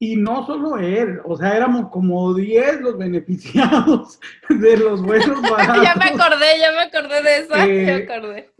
y 0.00 0.14
no 0.16 0.46
solo 0.46 0.78
él, 0.78 1.20
o 1.24 1.36
sea, 1.36 1.56
éramos 1.56 1.90
como 1.90 2.32
10 2.34 2.80
los 2.82 2.96
beneficiados 2.96 4.20
de 4.48 4.76
los 4.76 5.02
vuelos 5.02 5.42
baratos. 5.42 5.82
ya 5.82 5.94
me 5.96 6.04
acordé, 6.10 6.58
ya 6.60 6.70
me 6.72 6.82
acordé 6.82 7.22
de 7.22 7.38
eso. 7.38 7.54
Eh, 7.56 7.84
ya 7.86 7.96
me 7.96 8.14
acordé. 8.14 8.52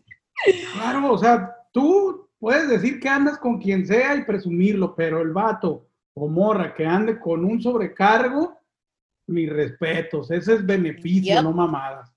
Claro, 0.75 1.13
o 1.13 1.19
sea, 1.19 1.55
tú 1.73 2.29
puedes 2.41 2.69
decir 2.69 2.99
que 2.99 3.09
andas 3.09 3.39
con 3.39 3.61
quien 3.61 3.87
sea 3.87 4.17
y 4.17 4.25
presumirlo, 4.25 4.97
pero 4.97 5.21
el 5.21 5.31
vato 5.33 5.87
o 6.15 6.27
morra 6.29 6.75
que 6.75 6.85
ande 6.85 7.21
con 7.21 7.45
un 7.45 7.61
sobrecargo, 7.63 8.58
mis 9.29 9.51
respetos, 9.51 10.31
ese 10.31 10.55
es 10.55 10.67
beneficio, 10.67 11.35
Yep. 11.35 11.43
no 11.43 11.53
mamadas. 11.53 12.11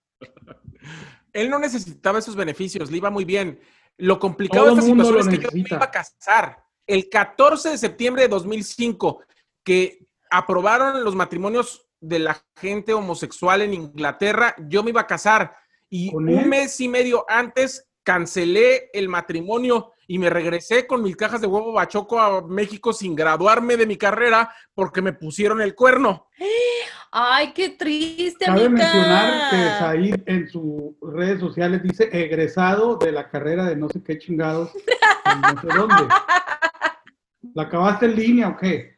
él 1.33 1.49
no 1.49 1.59
necesitaba 1.59 2.19
esos 2.19 2.35
beneficios, 2.35 2.91
le 2.91 2.97
iba 2.97 3.09
muy 3.09 3.25
bien. 3.25 3.59
Lo 3.97 4.19
complicado 4.19 4.65
Todo 4.65 4.75
de 4.75 4.81
esta 4.81 4.91
situación 4.91 5.19
es 5.19 5.27
que 5.27 5.43
yo 5.43 5.49
me 5.53 5.59
iba 5.59 5.83
a 5.85 5.91
casar 5.91 6.63
el 6.87 7.09
14 7.09 7.69
de 7.69 7.77
septiembre 7.77 8.23
de 8.23 8.27
2005, 8.29 9.23
que 9.63 10.07
aprobaron 10.29 11.03
los 11.03 11.15
matrimonios 11.15 11.87
de 11.99 12.19
la 12.19 12.43
gente 12.59 12.93
homosexual 12.93 13.61
en 13.61 13.73
Inglaterra, 13.75 14.55
yo 14.67 14.83
me 14.83 14.89
iba 14.89 15.01
a 15.01 15.07
casar 15.07 15.53
y 15.89 16.11
¿Con 16.11 16.27
un 16.29 16.49
mes 16.49 16.79
y 16.81 16.87
medio 16.87 17.25
antes 17.29 17.87
cancelé 18.03 18.89
el 18.93 19.07
matrimonio 19.07 19.91
y 20.13 20.19
me 20.19 20.29
regresé 20.29 20.85
con 20.85 21.01
mis 21.01 21.15
cajas 21.15 21.39
de 21.39 21.47
huevo 21.47 21.71
bachoco 21.71 22.19
a 22.19 22.41
México 22.45 22.91
sin 22.91 23.15
graduarme 23.15 23.77
de 23.77 23.85
mi 23.85 23.95
carrera 23.95 24.53
porque 24.73 25.01
me 25.01 25.13
pusieron 25.13 25.61
el 25.61 25.73
cuerno. 25.73 26.27
Ay, 27.13 27.53
qué 27.53 27.69
triste, 27.69 28.43
Cabe 28.45 28.65
amiga. 28.65 28.83
mencionar 28.83 29.49
que 29.51 29.79
Said 29.79 30.21
en 30.25 30.49
sus 30.49 30.95
redes 31.01 31.39
sociales 31.39 31.81
dice 31.81 32.09
egresado 32.11 32.97
de 32.97 33.13
la 33.13 33.29
carrera 33.29 33.63
de 33.67 33.77
no 33.77 33.87
sé 33.87 34.03
qué 34.03 34.17
chingados, 34.19 34.71
en 34.75 35.39
no 35.41 35.61
sé 35.61 35.67
dónde. 35.77 36.13
¿La 37.53 37.63
acabaste 37.63 38.05
en 38.07 38.15
línea 38.17 38.49
o 38.49 38.57
qué? 38.57 38.97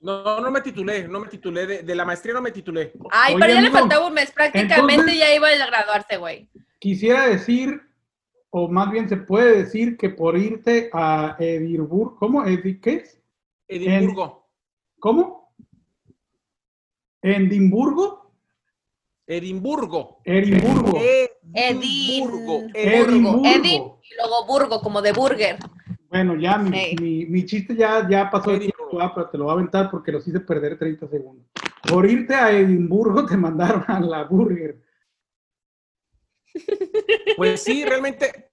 No, 0.00 0.40
no 0.40 0.50
me 0.50 0.62
titulé, 0.62 1.06
no 1.08 1.20
me 1.20 1.28
titulé, 1.28 1.66
de, 1.66 1.82
de 1.82 1.94
la 1.94 2.06
maestría 2.06 2.32
no 2.32 2.40
me 2.40 2.50
titulé. 2.52 2.94
Ay, 3.10 3.34
Oye, 3.34 3.40
pero 3.42 3.54
ya 3.54 3.60
le 3.60 3.66
amigo, 3.66 3.80
faltaba 3.80 4.06
un 4.06 4.14
mes. 4.14 4.30
Prácticamente 4.30 4.94
entonces- 4.94 5.18
ya 5.18 5.34
iba 5.34 5.48
a 5.48 5.66
graduarse, 5.66 6.16
güey. 6.16 6.48
Quisiera 6.78 7.26
decir, 7.28 7.82
o 8.54 8.68
más 8.68 8.90
bien 8.92 9.08
se 9.08 9.16
puede 9.16 9.56
decir 9.62 9.96
que 9.96 10.10
por 10.10 10.36
irte 10.36 10.90
a 10.92 11.36
Edimburgo, 11.38 12.16
¿cómo? 12.16 12.44
Edi- 12.44 12.80
¿Qué 12.80 12.94
es? 12.96 13.18
Edimburgo. 13.66 14.46
¿Cómo? 15.00 15.54
¿Edimburgo? 17.22 18.30
Edimburgo. 19.26 20.20
Edimburgo. 20.24 21.00
Edimburgo. 21.54 22.68
Edimburgo. 22.74 23.42
Edimburgo. 23.44 24.00
Y 24.02 24.14
luego 24.16 24.46
Burgo, 24.46 24.80
como 24.82 25.00
de 25.00 25.12
burger. 25.12 25.56
Bueno, 26.10 26.36
ya 26.36 26.58
mi, 26.58 26.94
mi- 27.00 27.24
mi 27.26 27.46
chiste 27.46 27.74
ya, 27.74 28.06
ya 28.08 28.28
pasó 28.30 28.50
Edimburgo. 28.50 28.88
tiempo, 28.90 29.00
ah, 29.00 29.12
pero 29.14 29.30
te 29.30 29.38
lo 29.38 29.44
voy 29.44 29.52
a 29.52 29.54
aventar 29.54 29.90
porque 29.90 30.12
los 30.12 30.26
hice 30.28 30.40
perder 30.40 30.78
30 30.78 31.08
segundos. 31.08 31.46
Por 31.88 32.04
irte 32.04 32.34
a 32.34 32.50
Edimburgo 32.50 33.24
te 33.24 33.36
mandaron 33.36 33.84
a 33.86 33.98
la 34.00 34.24
burger. 34.24 34.81
Pues 37.36 37.62
sí, 37.62 37.84
realmente, 37.84 38.50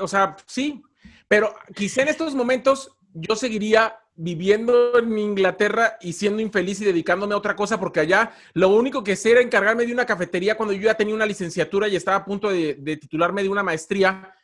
o 0.00 0.08
sea, 0.08 0.36
sí, 0.46 0.82
pero 1.28 1.54
quizá 1.74 2.02
en 2.02 2.08
estos 2.08 2.34
momentos 2.34 2.90
yo 3.14 3.36
seguiría 3.36 3.98
viviendo 4.14 4.98
en 4.98 5.18
Inglaterra 5.18 5.96
y 6.00 6.12
siendo 6.12 6.42
infeliz 6.42 6.80
y 6.80 6.84
dedicándome 6.84 7.34
a 7.34 7.38
otra 7.38 7.56
cosa, 7.56 7.80
porque 7.80 8.00
allá 8.00 8.32
lo 8.52 8.68
único 8.68 9.02
que 9.02 9.16
sé 9.16 9.32
era 9.32 9.40
encargarme 9.40 9.86
de 9.86 9.92
una 9.92 10.06
cafetería 10.06 10.56
cuando 10.56 10.72
yo 10.72 10.82
ya 10.82 10.94
tenía 10.94 11.14
una 11.14 11.26
licenciatura 11.26 11.88
y 11.88 11.96
estaba 11.96 12.18
a 12.18 12.24
punto 12.24 12.50
de, 12.50 12.74
de 12.74 12.96
titularme 12.96 13.42
de 13.42 13.48
una 13.48 13.62
maestría. 13.62 14.34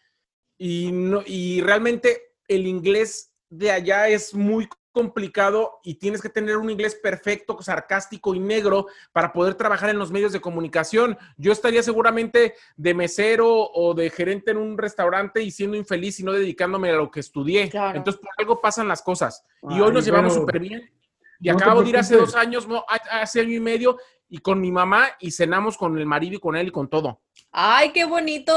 Y, 0.59 0.91
no, 0.93 1.23
y 1.27 1.61
realmente 1.61 2.35
el 2.49 2.67
inglés 2.67 3.33
de 3.51 3.71
allá 3.71 4.09
es 4.09 4.35
muy 4.35 4.69
complicado 4.99 5.79
y 5.85 5.95
tienes 5.95 6.21
que 6.21 6.29
tener 6.29 6.57
un 6.57 6.69
inglés 6.71 6.97
perfecto, 6.97 7.63
sarcástico 7.63 8.35
y 8.35 8.41
negro 8.41 8.89
para 9.13 9.33
poder 9.33 9.55
trabajar 9.55 9.91
en 9.91 9.99
los 9.99 10.11
medios 10.11 10.33
de 10.33 10.41
comunicación. 10.41 11.17
Yo 11.37 11.53
estaría 11.53 11.85
seguramente 11.85 12.55
de 12.77 12.95
mesero 12.95 13.49
o 13.49 13.95
de 13.95 14.11
gerente 14.11 14.51
en 14.51 14.57
un 14.57 14.77
restaurante 14.77 15.41
y 15.41 15.53
siendo 15.53 15.77
infeliz 15.77 16.19
y 16.19 16.25
no 16.25 16.33
dedicándome 16.33 16.91
a 16.91 16.95
lo 16.95 17.13
que 17.13 17.21
estudié. 17.21 17.71
Claro. 17.71 17.97
Entonces, 17.97 18.21
por 18.21 18.31
algo 18.39 18.61
pasan 18.61 18.89
las 18.89 19.01
cosas. 19.01 19.47
Y 19.71 19.79
hoy 19.81 19.93
nos 19.93 20.05
llevamos 20.05 20.33
pero 20.33 20.41
súper 20.41 20.61
bien. 20.61 20.91
Y 21.39 21.49
no 21.49 21.55
acabo 21.55 21.85
de 21.85 21.91
ir 21.91 21.97
hace 21.97 22.17
dos 22.17 22.35
años, 22.35 22.67
no, 22.67 22.85
hace 22.89 23.41
año 23.41 23.55
y 23.55 23.61
medio, 23.61 23.99
y 24.29 24.39
con 24.39 24.61
mi 24.61 24.73
mamá 24.73 25.11
y 25.21 25.31
cenamos 25.31 25.79
con 25.79 25.97
el 25.97 26.07
marido 26.07 26.35
y 26.35 26.41
con 26.41 26.57
él 26.57 26.67
y 26.67 26.73
con 26.73 26.89
todo. 26.89 27.21
Ay, 27.53 27.93
qué 27.93 28.05
bonito. 28.05 28.53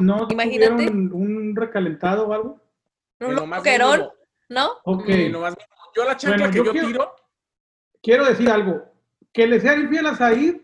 ¿Y 0.00 0.02
no 0.02 0.26
Imagínate. 0.30 0.88
un 0.88 1.54
recalentado 1.54 2.28
o 2.28 2.32
algo? 2.32 2.60
Un 3.20 3.34
loquerón. 3.34 4.08
¿No? 4.48 4.68
Ok. 4.84 5.04
Eh, 5.08 5.28
nomás 5.30 5.54
yo 5.96 6.04
la 6.04 6.16
chancla 6.16 6.46
Bueno, 6.48 6.52
que 6.52 6.58
yo 6.58 6.64
yo, 6.64 6.72
quiero- 6.72 6.86
tiro, 6.88 7.16
Quiero 8.02 8.24
decir 8.26 8.48
algo. 8.50 8.84
Que 9.32 9.46
le 9.46 9.60
sean 9.60 9.80
infiel 9.82 10.06
a 10.06 10.14
Said, 10.14 10.56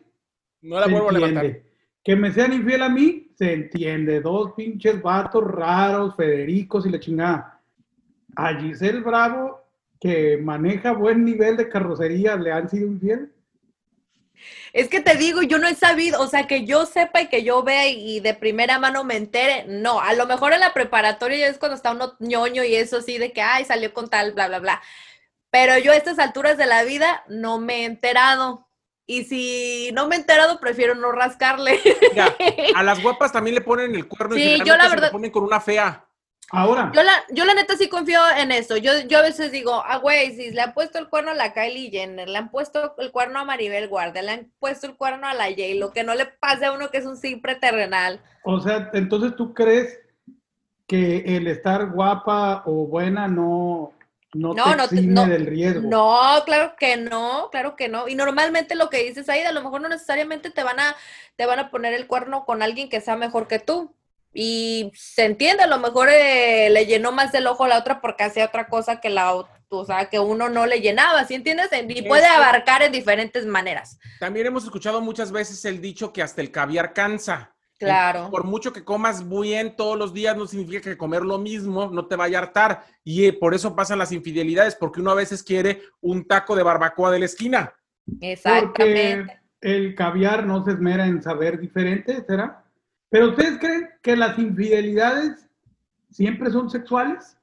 no 0.62 0.78
la 0.78 0.86
se 0.86 0.92
vuelvo 0.92 1.08
a 1.08 1.12
entiende. 1.12 1.42
levantar. 1.42 1.70
Que 2.04 2.16
me 2.16 2.32
sean 2.32 2.52
infiel 2.52 2.82
a 2.82 2.88
mí, 2.88 3.32
se 3.36 3.52
entiende. 3.52 4.20
Dos 4.20 4.52
pinches 4.52 5.00
vatos 5.02 5.42
raros, 5.44 6.14
Federicos 6.16 6.84
y 6.86 6.90
la 6.90 7.00
chingada. 7.00 7.60
A 8.36 8.54
Giselle 8.54 9.00
Bravo, 9.00 9.62
que 10.00 10.36
maneja 10.38 10.92
buen 10.92 11.24
nivel 11.24 11.56
de 11.56 11.68
carrocería, 11.68 12.36
¿le 12.36 12.52
han 12.52 12.68
sido 12.68 12.86
infiel? 12.86 13.32
Es 14.72 14.88
que 14.88 15.00
te 15.00 15.16
digo, 15.16 15.42
yo 15.42 15.58
no 15.58 15.66
he 15.68 15.74
sabido, 15.74 16.20
o 16.20 16.26
sea, 16.26 16.46
que 16.46 16.64
yo 16.64 16.86
sepa 16.86 17.20
y 17.22 17.28
que 17.28 17.42
yo 17.42 17.62
vea 17.62 17.88
y, 17.88 18.16
y 18.16 18.20
de 18.20 18.34
primera 18.34 18.78
mano 18.78 19.04
me 19.04 19.16
entere, 19.16 19.64
no, 19.66 20.00
a 20.00 20.12
lo 20.14 20.26
mejor 20.26 20.52
en 20.52 20.60
la 20.60 20.72
preparatoria 20.74 21.38
ya 21.38 21.46
es 21.48 21.58
cuando 21.58 21.76
está 21.76 21.90
uno 21.92 22.14
ñoño 22.20 22.62
y 22.64 22.74
eso 22.74 23.02
sí, 23.02 23.18
de 23.18 23.32
que, 23.32 23.42
ay, 23.42 23.64
salió 23.64 23.92
con 23.92 24.08
tal, 24.08 24.32
bla, 24.32 24.48
bla, 24.48 24.58
bla. 24.60 24.82
Pero 25.50 25.76
yo 25.78 25.92
a 25.92 25.96
estas 25.96 26.18
alturas 26.18 26.56
de 26.56 26.66
la 26.66 26.84
vida 26.84 27.24
no 27.28 27.58
me 27.58 27.78
he 27.80 27.84
enterado. 27.84 28.68
Y 29.06 29.24
si 29.24 29.90
no 29.92 30.06
me 30.06 30.14
he 30.14 30.18
enterado, 30.20 30.60
prefiero 30.60 30.94
no 30.94 31.10
rascarle. 31.10 31.80
Mira, 32.12 32.36
a 32.76 32.82
las 32.84 33.02
guapas 33.02 33.32
también 33.32 33.56
le 33.56 33.60
ponen 33.60 33.92
el 33.96 34.06
cuerno 34.06 34.36
y 34.36 34.38
Sí, 34.40 34.44
yo 34.44 34.50
generalmente 34.58 34.78
la 34.78 34.84
se 34.88 34.94
verdad- 34.96 35.10
ponen 35.12 35.30
con 35.32 35.42
una 35.42 35.60
fea. 35.60 36.04
Ahora, 36.52 36.90
Yo 36.94 37.02
la, 37.02 37.12
yo 37.30 37.44
la 37.44 37.54
neta 37.54 37.76
sí 37.76 37.88
confío 37.88 38.18
en 38.36 38.50
eso. 38.50 38.76
Yo, 38.76 38.92
yo 39.06 39.18
a 39.18 39.22
veces 39.22 39.52
digo, 39.52 39.82
ah, 39.86 39.98
güey, 39.98 40.34
si 40.34 40.50
le 40.50 40.60
han 40.60 40.74
puesto 40.74 40.98
el 40.98 41.08
cuerno 41.08 41.30
a 41.30 41.34
la 41.34 41.52
Kylie 41.52 41.90
Jenner, 41.90 42.28
le 42.28 42.38
han 42.38 42.50
puesto 42.50 42.94
el 42.98 43.12
cuerno 43.12 43.38
a 43.38 43.44
Maribel 43.44 43.86
Guardia, 43.88 44.22
le 44.22 44.32
han 44.32 44.52
puesto 44.58 44.86
el 44.88 44.96
cuerno 44.96 45.28
a 45.28 45.34
la 45.34 45.44
J, 45.46 45.62
lo 45.76 45.92
que 45.92 46.02
no 46.02 46.14
le 46.14 46.26
pase 46.26 46.64
a 46.66 46.72
uno 46.72 46.90
que 46.90 46.98
es 46.98 47.06
un 47.06 47.16
simple 47.16 47.54
terrenal. 47.54 48.20
o 48.42 48.60
sea, 48.60 48.90
entonces 48.94 49.36
tú 49.36 49.54
crees 49.54 50.00
que 50.88 51.18
el 51.36 51.46
estar 51.46 51.90
guapa 51.90 52.64
o 52.66 52.86
buena 52.88 53.28
no, 53.28 53.92
no, 54.34 54.54
No, 54.54 54.64
te 54.64 54.70
no 54.76 54.88
te- 54.88 54.94
exime 54.96 55.12
no, 55.14 55.26
del 55.26 55.46
riesgo. 55.46 55.88
No, 55.88 56.42
claro 56.44 56.74
que 56.76 56.96
no, 56.96 57.48
claro 57.52 57.76
que 57.76 57.88
no. 57.88 58.08
Y 58.08 58.16
normalmente 58.16 58.74
lo 58.74 58.90
que 58.90 59.04
dices 59.04 59.28
ahí, 59.28 59.42
a 59.42 59.52
lo 59.52 59.62
mejor 59.62 59.80
no 59.82 59.88
necesariamente 59.88 60.50
te 60.50 60.64
van 60.64 60.80
a, 60.80 60.96
te 61.36 61.46
van 61.46 61.60
a 61.60 61.70
poner 61.70 61.94
el 61.94 62.08
cuerno 62.08 62.44
con 62.44 62.60
alguien 62.60 62.88
que 62.88 63.00
sea 63.00 63.14
mejor 63.16 63.46
que 63.46 63.60
tú. 63.60 63.94
Y 64.32 64.92
se 64.94 65.24
entiende, 65.24 65.64
a 65.64 65.66
lo 65.66 65.78
mejor 65.78 66.08
eh, 66.10 66.68
le 66.70 66.86
llenó 66.86 67.10
más 67.12 67.34
el 67.34 67.46
ojo 67.46 67.64
a 67.64 67.68
la 67.68 67.78
otra 67.78 68.00
porque 68.00 68.22
hacía 68.24 68.46
otra 68.46 68.68
cosa 68.68 69.00
que 69.00 69.10
la, 69.10 69.32
ot- 69.34 69.48
o 69.68 69.84
sea, 69.84 70.08
que 70.08 70.18
uno 70.20 70.48
no 70.48 70.66
le 70.66 70.80
llenaba, 70.80 71.24
¿sí 71.24 71.34
entiendes? 71.34 71.68
Y 71.88 72.02
puede 72.02 72.26
abarcar 72.26 72.82
en 72.82 72.92
diferentes 72.92 73.44
maneras. 73.46 73.98
También 74.20 74.46
hemos 74.46 74.64
escuchado 74.64 75.00
muchas 75.00 75.32
veces 75.32 75.64
el 75.64 75.80
dicho 75.80 76.12
que 76.12 76.22
hasta 76.22 76.40
el 76.40 76.50
caviar 76.50 76.92
cansa. 76.92 77.54
Claro. 77.78 78.28
por 78.30 78.44
mucho 78.44 78.74
que 78.74 78.84
comas 78.84 79.26
bien 79.26 79.74
todos 79.74 79.96
los 79.96 80.12
días, 80.12 80.36
no 80.36 80.46
significa 80.46 80.82
que 80.82 80.98
comer 80.98 81.22
lo 81.22 81.38
mismo 81.38 81.88
no 81.90 82.04
te 82.04 82.14
vaya 82.14 82.38
a 82.38 82.42
hartar. 82.42 82.84
Y 83.02 83.24
eh, 83.24 83.32
por 83.32 83.54
eso 83.54 83.74
pasan 83.74 83.98
las 83.98 84.12
infidelidades, 84.12 84.74
porque 84.76 85.00
uno 85.00 85.12
a 85.12 85.14
veces 85.14 85.42
quiere 85.42 85.80
un 86.02 86.26
taco 86.28 86.54
de 86.54 86.62
barbacoa 86.62 87.10
de 87.10 87.20
la 87.20 87.24
esquina. 87.24 87.72
Exactamente. 88.20 89.16
Porque 89.24 89.40
el 89.62 89.94
caviar 89.94 90.44
no 90.44 90.62
se 90.62 90.72
esmera 90.72 91.06
en 91.06 91.22
saber 91.22 91.58
diferente, 91.58 92.22
¿será? 92.26 92.64
Pero 93.10 93.30
¿ustedes 93.30 93.58
creen 93.58 93.90
que 94.02 94.16
las 94.16 94.38
infidelidades 94.38 95.46
siempre 96.10 96.50
son 96.50 96.70
sexuales? 96.70 97.36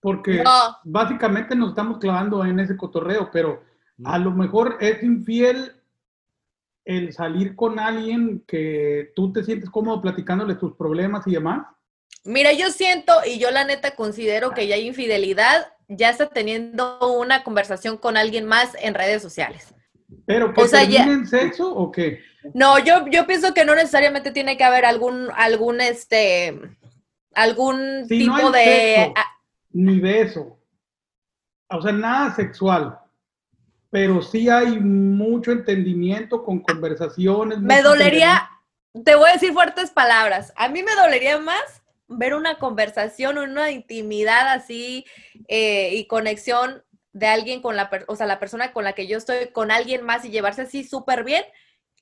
Porque 0.00 0.42
básicamente 0.84 1.54
nos 1.56 1.70
estamos 1.70 1.98
clavando 1.98 2.44
en 2.44 2.60
ese 2.60 2.76
cotorreo, 2.76 3.30
pero 3.32 3.62
a 4.04 4.18
lo 4.18 4.30
mejor 4.30 4.76
es 4.80 5.02
infiel 5.02 5.72
el 6.84 7.12
salir 7.12 7.56
con 7.56 7.78
alguien 7.78 8.44
que 8.46 9.12
tú 9.16 9.32
te 9.32 9.42
sientes 9.42 9.70
cómodo 9.70 10.02
platicándole 10.02 10.54
tus 10.54 10.76
problemas 10.76 11.26
y 11.26 11.32
demás? 11.32 11.66
Mira, 12.24 12.52
yo 12.52 12.70
siento 12.70 13.12
y 13.26 13.38
yo 13.38 13.50
la 13.50 13.64
neta 13.64 13.94
considero 13.96 14.52
que 14.52 14.66
ya 14.66 14.76
hay 14.76 14.86
infidelidad, 14.86 15.72
ya 15.88 16.10
está 16.10 16.28
teniendo 16.28 16.98
una 17.18 17.42
conversación 17.42 17.96
con 17.96 18.16
alguien 18.16 18.46
más 18.46 18.76
en 18.80 18.94
redes 18.94 19.22
sociales. 19.22 19.74
¿Pero 20.26 20.52
que 20.54 20.62
o 20.62 20.68
terminen 20.68 21.26
sexo 21.26 21.74
o 21.74 21.90
qué? 21.90 22.20
No, 22.52 22.78
yo, 22.78 23.06
yo 23.08 23.26
pienso 23.26 23.54
que 23.54 23.64
no 23.64 23.74
necesariamente 23.74 24.30
tiene 24.30 24.56
que 24.56 24.64
haber 24.64 24.84
algún, 24.84 25.28
algún, 25.34 25.80
este, 25.80 26.60
algún 27.34 28.06
tipo 28.08 28.50
de... 28.50 29.14
ni 29.70 29.98
beso. 30.00 30.58
O 31.68 31.80
sea, 31.80 31.92
nada 31.92 32.34
sexual 32.34 32.98
pero 33.94 34.20
sí 34.22 34.48
hay 34.48 34.80
mucho 34.80 35.52
entendimiento 35.52 36.42
con 36.42 36.58
conversaciones. 36.58 37.60
Me 37.60 37.80
dolería, 37.80 38.50
te 39.04 39.14
voy 39.14 39.30
a 39.30 39.34
decir 39.34 39.52
fuertes 39.52 39.90
palabras, 39.90 40.52
a 40.56 40.68
mí 40.68 40.82
me 40.82 40.96
dolería 40.96 41.38
más 41.38 41.62
ver 42.08 42.34
una 42.34 42.58
conversación, 42.58 43.38
una 43.38 43.70
intimidad 43.70 44.48
así 44.48 45.06
eh, 45.46 45.90
y 45.94 46.08
conexión 46.08 46.82
de 47.12 47.28
alguien 47.28 47.62
con 47.62 47.76
la, 47.76 47.88
o 48.08 48.16
sea, 48.16 48.26
la 48.26 48.40
persona 48.40 48.72
con 48.72 48.82
la 48.82 48.94
que 48.94 49.06
yo 49.06 49.16
estoy, 49.16 49.50
con 49.52 49.70
alguien 49.70 50.02
más 50.02 50.24
y 50.24 50.30
llevarse 50.30 50.62
así 50.62 50.82
súper 50.82 51.22
bien, 51.22 51.44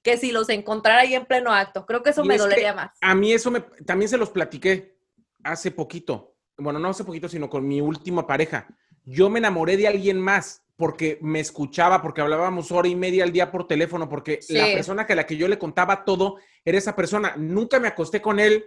que 0.03 0.17
si 0.17 0.33
los 0.33 0.49
encontrara 0.49 1.03
ahí 1.03 1.15
en 1.15 1.27
pleno 1.27 1.53
acto. 1.53 1.87
Creo 1.87 2.03
que 2.03 2.11
eso 2.11 2.25
me 2.25 2.37
dolería 2.37 2.75
más. 2.75 2.91
A 3.01 3.15
mí 3.15 3.33
eso 3.33 3.51
me, 3.51 3.61
también 3.61 4.09
se 4.09 4.19
los 4.19 4.31
platiqué 4.31 4.97
hace 5.45 5.71
poquito. 5.71 6.35
Bueno, 6.59 6.79
no 6.79 6.88
hace 6.88 7.05
poquito, 7.05 7.29
sino 7.29 7.49
con 7.49 7.67
mi 7.67 7.81
última 7.81 8.27
pareja. 8.27 8.67
Yo 9.05 9.31
me 9.31 9.38
enamoré 9.38 9.77
de 9.77 9.88
alguien 9.88 10.21
más 10.21 10.62
porque 10.77 11.19
me 11.23 11.41
escuchaba, 11.41 12.03
porque 12.03 12.21
hablábamos 12.21 12.73
hora 12.73 12.88
y 12.88 12.97
media 12.97 13.25
al 13.25 13.33
día 13.33 13.53
por 13.53 13.69
teléfono, 13.69 14.09
porque 14.09 14.41
la 14.49 14.67
persona 14.67 15.07
que 15.07 15.15
la 15.15 15.27
que 15.27 15.37
yo 15.37 15.47
le 15.47 15.59
contaba 15.59 16.05
todo 16.05 16.38
era 16.65 16.79
esa 16.79 16.97
persona. 16.97 17.35
Nunca 17.37 17.79
me 17.79 17.88
acosté 17.88 18.21
con 18.21 18.41
él, 18.41 18.65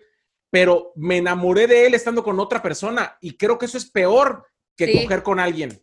pero 0.50 0.93
me 0.95 1.17
enamoré 1.17 1.67
de 1.67 1.86
él 1.86 1.93
estando 1.93 2.24
con 2.24 2.39
otra 2.39 2.62
persona 2.62 3.17
y 3.19 3.36
creo 3.36 3.58
que 3.58 3.65
eso 3.65 3.78
es 3.78 3.89
peor 3.89 4.48
que 4.78 5.04
coger 5.04 5.24
con 5.24 5.39
alguien. 5.39 5.82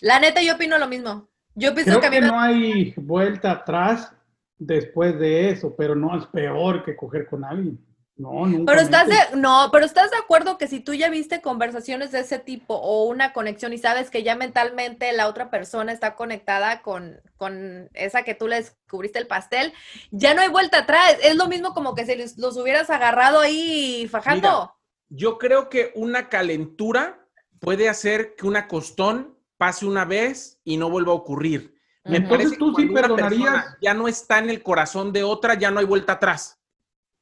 La 0.00 0.20
neta, 0.20 0.40
yo 0.42 0.54
opino 0.54 0.78
lo 0.78 0.88
mismo. 0.88 1.28
Yo 1.54 1.74
pienso 1.74 2.00
que, 2.00 2.06
a 2.06 2.10
mí 2.10 2.20
no 2.20 2.40
hay 2.40 2.94
vuelta 2.96 3.50
atrás 3.50 4.12
después 4.60 5.18
de 5.18 5.50
eso, 5.50 5.74
pero 5.76 5.96
no 5.96 6.16
es 6.16 6.26
peor 6.26 6.84
que 6.84 6.94
coger 6.94 7.26
con 7.26 7.44
alguien. 7.44 7.84
No, 8.16 8.46
nunca. 8.46 8.70
Pero 8.70 8.82
estás 8.84 9.08
de, 9.08 9.36
no, 9.38 9.70
pero 9.72 9.86
estás 9.86 10.10
de 10.10 10.18
acuerdo 10.18 10.58
que 10.58 10.68
si 10.68 10.80
tú 10.80 10.92
ya 10.92 11.08
viste 11.08 11.40
conversaciones 11.40 12.12
de 12.12 12.20
ese 12.20 12.38
tipo 12.38 12.74
o 12.74 13.04
una 13.04 13.32
conexión 13.32 13.72
y 13.72 13.78
sabes 13.78 14.10
que 14.10 14.22
ya 14.22 14.36
mentalmente 14.36 15.10
la 15.14 15.26
otra 15.26 15.48
persona 15.48 15.90
está 15.90 16.16
conectada 16.16 16.82
con, 16.82 17.22
con 17.38 17.88
esa 17.94 18.22
que 18.22 18.34
tú 18.34 18.46
le 18.46 18.56
descubriste 18.56 19.18
el 19.18 19.26
pastel, 19.26 19.72
ya 20.10 20.34
no 20.34 20.42
hay 20.42 20.50
vuelta 20.50 20.80
atrás. 20.80 21.16
Es 21.22 21.34
lo 21.36 21.48
mismo 21.48 21.72
como 21.72 21.94
que 21.94 22.04
si 22.04 22.14
los 22.38 22.56
hubieras 22.58 22.90
agarrado 22.90 23.40
ahí 23.40 24.06
fajando. 24.10 24.74
yo 25.08 25.38
creo 25.38 25.70
que 25.70 25.90
una 25.94 26.28
calentura 26.28 27.26
puede 27.58 27.88
hacer 27.88 28.34
que 28.36 28.46
una 28.46 28.68
costón 28.68 29.34
pase 29.56 29.86
una 29.86 30.04
vez 30.04 30.60
y 30.62 30.76
no 30.76 30.90
vuelva 30.90 31.12
a 31.12 31.16
ocurrir. 31.16 31.79
Parece 32.02 32.56
tú 32.56 32.74
sí 32.74 32.86
perdonarías. 32.86 33.76
Ya 33.80 33.94
no 33.94 34.08
está 34.08 34.38
en 34.38 34.50
el 34.50 34.62
corazón 34.62 35.12
de 35.12 35.22
otra, 35.22 35.54
ya 35.54 35.70
no 35.70 35.80
hay 35.80 35.86
vuelta 35.86 36.14
atrás. 36.14 36.58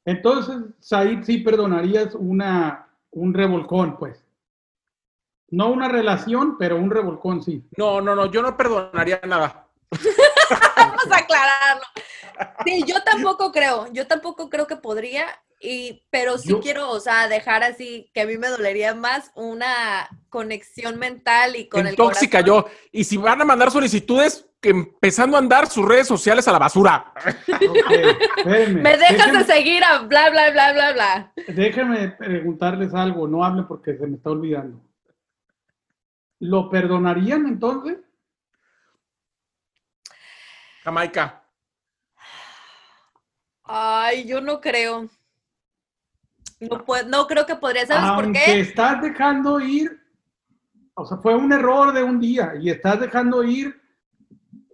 Entonces, 0.04 0.56
Said, 0.78 1.22
sí 1.24 1.38
perdonarías 1.38 2.14
una, 2.14 2.88
un 3.10 3.34
revolcón, 3.34 3.96
pues. 3.98 4.24
No 5.50 5.68
una 5.68 5.88
relación, 5.88 6.56
pero 6.58 6.76
un 6.76 6.90
revolcón, 6.90 7.42
sí. 7.42 7.64
No, 7.76 8.00
no, 8.00 8.14
no, 8.14 8.30
yo 8.30 8.42
no 8.42 8.56
perdonaría 8.56 9.20
nada. 9.26 9.66
Vamos 10.76 11.10
a 11.10 11.18
aclararlo. 11.18 11.84
Sí, 12.64 12.84
yo 12.86 13.02
tampoco 13.02 13.50
creo, 13.50 13.92
yo 13.92 14.06
tampoco 14.06 14.48
creo 14.48 14.66
que 14.66 14.76
podría, 14.76 15.26
y, 15.60 16.04
pero 16.10 16.38
sí 16.38 16.54
quiero, 16.62 16.90
o 16.90 17.00
sea, 17.00 17.28
dejar 17.28 17.64
así 17.64 18.10
que 18.14 18.20
a 18.20 18.26
mí 18.26 18.38
me 18.38 18.48
dolería 18.48 18.94
más 18.94 19.32
una 19.34 20.08
conexión 20.28 20.98
mental 20.98 21.56
y 21.56 21.68
con 21.68 21.86
el 21.86 21.96
tóxica 21.96 22.40
yo. 22.40 22.66
Y 22.92 23.04
si 23.04 23.16
van 23.16 23.40
a 23.40 23.44
mandar 23.44 23.70
solicitudes, 23.70 24.48
que 24.60 24.70
empezando 24.70 25.36
a 25.36 25.40
andar 25.40 25.68
sus 25.68 25.86
redes 25.86 26.06
sociales 26.06 26.46
a 26.48 26.52
la 26.52 26.58
basura. 26.58 27.12
me 28.44 28.96
dejas 28.96 29.32
de 29.32 29.44
seguir 29.52 29.84
a 29.84 30.00
bla, 30.00 30.30
bla, 30.30 30.50
bla, 30.50 30.72
bla, 30.72 30.92
bla. 30.92 31.32
Déjenme 31.48 32.10
preguntarles 32.10 32.92
algo, 32.94 33.28
no 33.28 33.44
hable 33.44 33.64
porque 33.64 33.96
se 33.96 34.06
me 34.06 34.16
está 34.16 34.30
olvidando. 34.30 34.80
¿Lo 36.40 36.70
perdonarían 36.70 37.46
entonces? 37.46 37.98
Jamaica. 40.84 41.44
Ay, 43.64 44.24
yo 44.24 44.40
no 44.40 44.60
creo. 44.60 45.08
No, 46.60 46.84
no 47.06 47.26
creo 47.26 47.46
que 47.46 47.56
podría, 47.56 47.86
¿sabes 47.86 48.10
por 48.12 48.32
qué? 48.32 48.60
estás 48.60 49.00
dejando 49.00 49.60
ir, 49.60 50.00
o 50.94 51.06
sea, 51.06 51.18
fue 51.18 51.34
un 51.34 51.52
error 51.52 51.92
de 51.92 52.02
un 52.02 52.18
día 52.20 52.54
y 52.60 52.70
estás 52.70 53.00
dejando 53.00 53.44
ir 53.44 53.80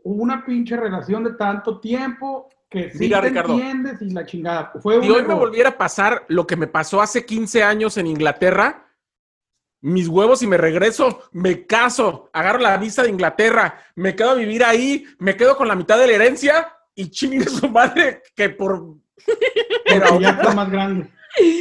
una 0.02 0.44
pinche 0.44 0.76
relación 0.76 1.24
de 1.24 1.32
tanto 1.32 1.80
tiempo 1.80 2.48
que 2.70 2.90
sí 2.90 3.08
te 3.08 3.28
entiendes 3.28 4.02
y 4.02 4.10
la 4.10 4.26
chingada. 4.26 4.72
Fue 4.80 5.00
si 5.00 5.10
hoy 5.10 5.22
me 5.22 5.34
volviera 5.34 5.70
a 5.70 5.78
pasar 5.78 6.24
lo 6.28 6.46
que 6.46 6.56
me 6.56 6.66
pasó 6.66 7.00
hace 7.00 7.24
15 7.24 7.62
años 7.62 7.96
en 7.96 8.06
Inglaterra, 8.06 8.84
mis 9.80 10.08
huevos 10.08 10.42
y 10.42 10.46
me 10.46 10.56
regreso, 10.56 11.24
me 11.32 11.66
caso, 11.66 12.30
agarro 12.32 12.58
la 12.58 12.76
visa 12.78 13.02
de 13.02 13.10
Inglaterra, 13.10 13.82
me 13.94 14.16
quedo 14.16 14.30
a 14.30 14.34
vivir 14.34 14.64
ahí, 14.64 15.04
me 15.18 15.36
quedo 15.36 15.56
con 15.56 15.68
la 15.68 15.74
mitad 15.74 15.98
de 15.98 16.06
la 16.06 16.14
herencia 16.14 16.68
y 16.94 17.10
chingue 17.10 17.44
su 17.44 17.68
madre 17.68 18.22
que 18.34 18.48
por... 18.48 18.96
Pero 19.84 20.18
ya 20.20 20.30
está 20.30 20.54
más 20.54 20.70
grande, 20.70 21.10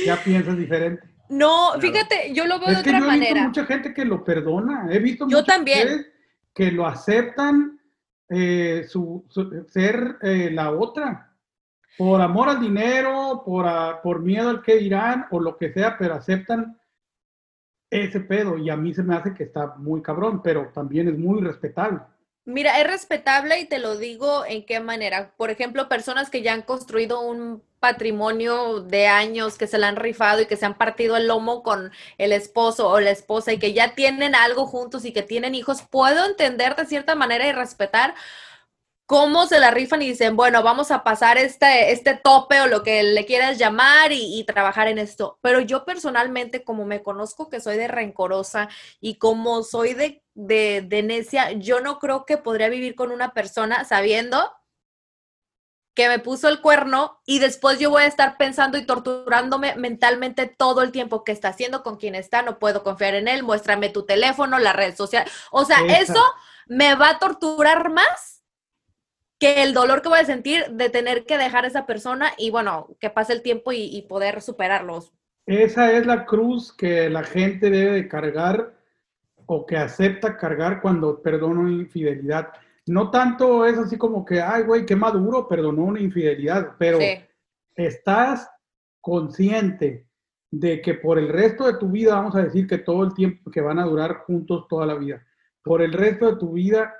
ya 0.05 0.21
piensas 0.23 0.57
diferente. 0.57 1.07
No, 1.29 1.79
fíjate, 1.79 2.33
yo 2.33 2.45
lo 2.45 2.59
veo 2.59 2.69
de 2.69 2.77
otra 2.77 2.99
yo 2.99 3.11
he 3.11 3.19
Visto 3.19 3.35
mucha 3.35 3.65
gente 3.65 3.93
que 3.93 4.05
lo 4.05 4.23
perdona, 4.23 4.87
he 4.91 4.99
visto 4.99 5.27
yo 5.27 5.43
también 5.43 6.05
que 6.53 6.71
lo 6.71 6.85
aceptan 6.85 7.79
eh, 8.29 8.85
su, 8.87 9.25
ser 9.69 10.17
eh, 10.21 10.49
la 10.51 10.71
otra. 10.71 11.29
Por 11.97 12.21
amor 12.21 12.49
al 12.49 12.59
dinero, 12.59 13.43
por, 13.45 13.67
por 14.01 14.21
miedo 14.21 14.49
al 14.49 14.63
que 14.63 14.77
dirán 14.77 15.27
o 15.31 15.39
lo 15.39 15.57
que 15.57 15.71
sea, 15.71 15.97
pero 15.97 16.15
aceptan 16.15 16.79
ese 17.89 18.19
pedo 18.19 18.57
y 18.57 18.69
a 18.71 18.75
mí 18.75 18.93
se 18.93 19.03
me 19.03 19.15
hace 19.15 19.33
que 19.33 19.43
está 19.43 19.75
muy 19.77 20.01
cabrón, 20.01 20.41
pero 20.41 20.71
también 20.73 21.07
es 21.07 21.17
muy 21.17 21.41
respetable. 21.41 21.99
Mira, 22.45 22.79
es 22.81 22.87
respetable 22.87 23.59
y 23.59 23.65
te 23.65 23.79
lo 23.79 23.97
digo 23.97 24.43
en 24.45 24.65
qué 24.65 24.79
manera. 24.79 25.33
Por 25.37 25.51
ejemplo, 25.51 25.87
personas 25.87 26.29
que 26.29 26.41
ya 26.41 26.53
han 26.53 26.63
construido 26.63 27.21
un 27.21 27.63
patrimonio 27.83 28.79
de 28.79 29.07
años, 29.07 29.57
que 29.57 29.67
se 29.67 29.77
la 29.77 29.89
han 29.89 29.97
rifado 29.97 30.39
y 30.39 30.45
que 30.45 30.55
se 30.55 30.65
han 30.65 30.77
partido 30.77 31.17
el 31.17 31.27
lomo 31.27 31.63
con 31.63 31.91
el 32.17 32.31
esposo 32.31 32.87
o 32.87 33.01
la 33.01 33.11
esposa 33.11 33.51
y 33.51 33.59
que 33.59 33.73
ya 33.73 33.93
tienen 33.93 34.35
algo 34.35 34.65
juntos 34.67 35.03
y 35.03 35.11
que 35.11 35.21
tienen 35.21 35.53
hijos, 35.53 35.81
puedo 35.81 36.25
entender 36.25 36.77
de 36.77 36.85
cierta 36.85 37.15
manera 37.15 37.45
y 37.45 37.51
respetar 37.51 38.15
cómo 39.05 39.47
se 39.47 39.59
la 39.59 39.69
rifan 39.69 40.01
y 40.01 40.07
dicen, 40.07 40.37
bueno, 40.37 40.63
vamos 40.63 40.91
a 40.91 41.03
pasar 41.03 41.37
este, 41.37 41.91
este 41.91 42.15
tope 42.15 42.61
o 42.61 42.67
lo 42.67 42.83
que 42.83 43.03
le 43.03 43.25
quieras 43.25 43.57
llamar 43.57 44.13
y, 44.13 44.41
trabajar 44.45 44.87
en 44.87 44.97
esto. 44.97 45.37
Pero 45.41 45.59
yo 45.59 45.83
personalmente, 45.83 46.63
como 46.63 46.85
me 46.85 47.03
conozco 47.03 47.49
que 47.49 47.59
soy 47.59 47.75
de 47.75 47.89
rencorosa 47.89 48.69
y 49.01 49.15
como 49.15 49.61
soy 49.63 49.93
de, 49.93 50.23
de, 50.35 50.85
de 50.87 51.03
necia, 51.03 51.51
yo 51.51 51.81
no 51.81 51.99
creo 51.99 52.25
que 52.25 52.37
podría 52.37 52.69
vivir 52.69 52.95
con 52.95 53.11
una 53.11 53.33
persona 53.33 53.83
sabiendo 53.83 54.49
que 55.93 56.09
me 56.09 56.19
puso 56.19 56.49
el 56.49 56.61
cuerno 56.61 57.19
y 57.25 57.39
después 57.39 57.79
yo 57.79 57.89
voy 57.89 58.03
a 58.03 58.07
estar 58.07 58.37
pensando 58.37 58.77
y 58.77 58.85
torturándome 58.85 59.75
mentalmente 59.75 60.47
todo 60.47 60.81
el 60.81 60.91
tiempo 60.91 61.23
que 61.23 61.31
está 61.31 61.49
haciendo, 61.49 61.83
con 61.83 61.97
quién 61.97 62.15
está, 62.15 62.41
no 62.41 62.57
puedo 62.57 62.83
confiar 62.83 63.13
en 63.13 63.27
él, 63.27 63.43
muéstrame 63.43 63.89
tu 63.89 64.03
teléfono, 64.03 64.57
la 64.59 64.73
red 64.73 64.95
social. 64.95 65.25
O 65.51 65.65
sea, 65.65 65.77
eso 65.99 66.23
me 66.67 66.95
va 66.95 67.09
a 67.09 67.19
torturar 67.19 67.91
más 67.91 68.43
que 69.39 69.61
el 69.61 69.73
dolor 69.73 70.01
que 70.01 70.09
voy 70.09 70.19
a 70.19 70.25
sentir 70.25 70.65
de 70.71 70.89
tener 70.89 71.25
que 71.25 71.37
dejar 71.37 71.65
a 71.65 71.67
esa 71.67 71.85
persona 71.85 72.31
y 72.37 72.49
bueno, 72.49 72.95
que 72.99 73.09
pase 73.09 73.33
el 73.33 73.41
tiempo 73.41 73.71
y, 73.73 74.01
poder 74.07 74.41
superarlos. 74.41 75.11
Esa 75.45 75.91
es 75.91 76.05
la 76.05 76.25
cruz 76.25 76.71
que 76.71 77.09
la 77.09 77.23
gente 77.23 77.69
debe 77.69 77.91
de 77.91 78.07
cargar 78.07 78.73
o 79.45 79.65
que 79.65 79.75
acepta 79.75 80.37
cargar 80.37 80.81
cuando 80.81 81.21
perdona 81.21 81.69
infidelidad. 81.69 82.53
No 82.85 83.09
tanto 83.11 83.65
es 83.65 83.77
así 83.77 83.97
como 83.97 84.25
que, 84.25 84.41
ay, 84.41 84.63
güey, 84.63 84.85
qué 84.85 84.95
maduro, 84.95 85.47
perdonó 85.47 85.83
una 85.83 86.01
infidelidad, 86.01 86.75
pero 86.77 86.99
estás 87.75 88.49
consciente 88.99 90.07
de 90.51 90.81
que 90.81 90.93
por 90.93 91.17
el 91.17 91.29
resto 91.29 91.65
de 91.65 91.77
tu 91.77 91.89
vida, 91.89 92.15
vamos 92.15 92.35
a 92.35 92.43
decir 92.43 92.67
que 92.67 92.77
todo 92.77 93.03
el 93.03 93.13
tiempo 93.13 93.49
que 93.49 93.61
van 93.61 93.79
a 93.79 93.85
durar 93.85 94.17
juntos 94.25 94.67
toda 94.67 94.85
la 94.85 94.95
vida, 94.95 95.25
por 95.63 95.81
el 95.81 95.93
resto 95.93 96.31
de 96.31 96.37
tu 96.37 96.53
vida 96.53 96.93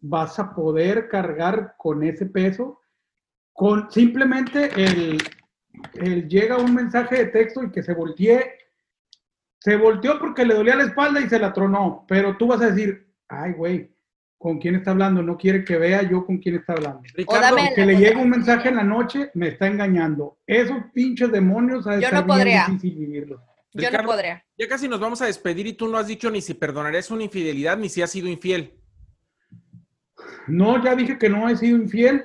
vas 0.00 0.38
a 0.38 0.54
poder 0.54 1.08
cargar 1.08 1.74
con 1.76 2.02
ese 2.02 2.26
peso, 2.26 2.80
con 3.52 3.90
simplemente 3.90 4.70
el, 4.74 5.18
el 5.94 6.28
llega 6.28 6.56
un 6.56 6.74
mensaje 6.74 7.16
de 7.18 7.26
texto 7.26 7.62
y 7.62 7.70
que 7.70 7.82
se 7.82 7.92
voltee, 7.92 8.58
se 9.60 9.76
volteó 9.76 10.18
porque 10.18 10.44
le 10.44 10.54
dolía 10.54 10.76
la 10.76 10.84
espalda 10.84 11.20
y 11.20 11.28
se 11.28 11.38
la 11.38 11.52
tronó, 11.52 12.04
pero 12.08 12.36
tú 12.36 12.46
vas 12.46 12.62
a 12.62 12.70
decir, 12.70 13.12
ay, 13.28 13.52
güey, 13.52 13.94
¿con 14.38 14.58
quién 14.58 14.76
está 14.76 14.92
hablando? 14.92 15.22
No 15.22 15.36
quiere 15.36 15.64
que 15.64 15.76
vea 15.76 16.08
yo 16.08 16.24
con 16.24 16.38
quién 16.38 16.54
está 16.54 16.72
hablando. 16.74 17.02
Ricardo, 17.14 17.56
que 17.74 17.84
le 17.84 17.96
llegue 17.96 18.16
un 18.16 18.30
mensaje 18.30 18.68
en 18.68 18.76
la 18.76 18.84
noche, 18.84 19.30
me 19.34 19.48
está 19.48 19.66
engañando. 19.66 20.38
Esos 20.46 20.78
pinches 20.94 21.30
demonios, 21.30 21.86
a 21.86 21.98
yo 21.98 22.10
no 22.12 22.26
podría. 22.26 22.66
difícil 22.66 22.94
vivirlos. 22.94 23.40
yo 23.74 23.90
no 23.90 24.04
podría. 24.04 24.44
Ya 24.56 24.68
casi 24.68 24.88
nos 24.88 25.00
vamos 25.00 25.20
a 25.20 25.26
despedir 25.26 25.66
y 25.66 25.72
tú 25.72 25.88
no 25.88 25.98
has 25.98 26.06
dicho 26.06 26.30
ni 26.30 26.40
si 26.40 26.54
perdonarías 26.54 27.10
una 27.10 27.24
infidelidad 27.24 27.76
ni 27.76 27.88
si 27.88 28.00
has 28.00 28.10
sido 28.10 28.28
infiel. 28.28 28.74
No, 30.46 30.82
ya 30.82 30.94
dije 30.94 31.18
que 31.18 31.28
no 31.28 31.48
he 31.48 31.56
sido 31.56 31.76
infiel. 31.76 32.24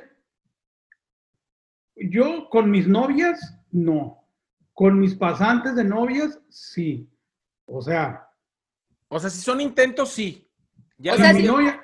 Yo 1.95 2.47
con 2.49 2.69
mis 2.69 2.87
novias, 2.87 3.57
no. 3.71 4.23
Con 4.73 4.99
mis 4.99 5.15
pasantes 5.15 5.75
de 5.75 5.83
novias, 5.83 6.39
sí. 6.49 7.09
O 7.65 7.81
sea. 7.81 8.27
O 9.07 9.19
sea, 9.19 9.29
si 9.29 9.41
son 9.41 9.61
intentos, 9.61 10.09
sí. 10.09 10.47
Ya 10.97 11.33
mi 11.33 11.43
novia, 11.43 11.82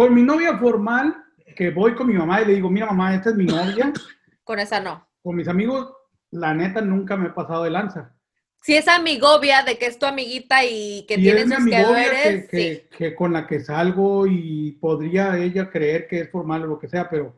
con 0.00 0.14
mi 0.14 0.22
novia 0.22 0.56
formal, 0.56 1.14
que 1.54 1.70
voy 1.72 1.94
con 1.94 2.06
mi 2.06 2.14
mamá 2.14 2.40
y 2.40 2.46
le 2.46 2.54
digo, 2.54 2.70
mira 2.70 2.86
mamá, 2.86 3.14
esta 3.14 3.28
es 3.28 3.36
mi 3.36 3.44
novia. 3.44 3.92
con 4.44 4.58
esa 4.58 4.80
no. 4.80 5.06
Con 5.22 5.36
mis 5.36 5.46
amigos, 5.46 5.92
la 6.30 6.54
neta, 6.54 6.80
nunca 6.80 7.18
me 7.18 7.26
he 7.26 7.32
pasado 7.32 7.64
de 7.64 7.70
lanza. 7.70 8.16
Si 8.62 8.74
es 8.74 8.88
amigovia 8.88 9.62
de 9.62 9.76
que 9.76 9.84
es 9.84 9.98
tu 9.98 10.06
amiguita 10.06 10.64
y 10.64 11.04
que 11.06 11.16
tienes 11.16 11.50
sus 11.50 11.66
que, 11.66 12.48
que, 12.50 12.88
que, 12.96 13.14
con 13.14 13.34
la 13.34 13.46
que 13.46 13.60
salgo 13.60 14.26
y 14.26 14.72
podría 14.80 15.36
ella 15.36 15.68
creer 15.68 16.08
que 16.08 16.20
es 16.20 16.30
formal 16.30 16.62
o 16.62 16.66
lo 16.68 16.78
que 16.78 16.88
sea, 16.88 17.06
pero 17.10 17.36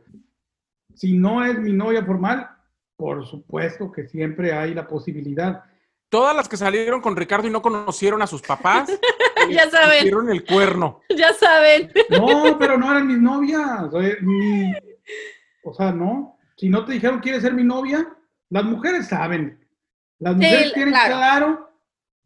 si 0.94 1.14
no 1.14 1.44
es 1.44 1.58
mi 1.58 1.72
novia 1.72 2.04
formal, 2.04 2.48
por 2.94 3.26
supuesto 3.26 3.90
que 3.90 4.06
siempre 4.06 4.52
hay 4.52 4.72
la 4.72 4.86
posibilidad. 4.86 5.64
Todas 6.08 6.36
las 6.36 6.48
que 6.48 6.56
salieron 6.56 7.00
con 7.00 7.16
Ricardo 7.16 7.48
y 7.48 7.50
no 7.50 7.60
conocieron 7.60 8.22
a 8.22 8.28
sus 8.28 8.40
papás, 8.42 8.88
ya 9.50 9.70
saben. 9.70 9.98
Hicieron 9.98 10.30
el 10.30 10.44
cuerno. 10.44 11.00
Ya 11.16 11.32
saben. 11.34 11.92
No, 12.10 12.58
pero 12.58 12.78
no 12.78 12.90
eran 12.90 13.06
mis 13.06 13.18
novias. 13.18 13.90
O 15.64 15.74
sea, 15.74 15.92
no. 15.92 16.38
Si 16.56 16.68
no 16.68 16.84
te 16.84 16.92
dijeron 16.92 17.20
quieres 17.20 17.42
ser 17.42 17.54
mi 17.54 17.64
novia, 17.64 18.08
las 18.50 18.64
mujeres 18.64 19.08
saben. 19.08 19.58
Las 20.18 20.36
mujeres 20.36 20.72
tienen 20.72 20.94
claro. 20.94 21.70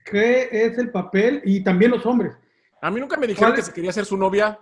qué 0.05 0.48
es 0.50 0.79
el 0.79 0.90
papel 0.90 1.42
y 1.44 1.62
también 1.64 1.90
los 1.90 2.05
hombres. 2.07 2.37
A 2.83 2.90
mí 2.90 3.00
nunca 3.00 3.16
me 3.16 3.26
dijeron 3.26 3.55
que 3.55 3.62
se 3.62 3.72
quería 3.72 3.92
ser 3.92 4.05
su 4.05 4.16
novia. 4.16 4.59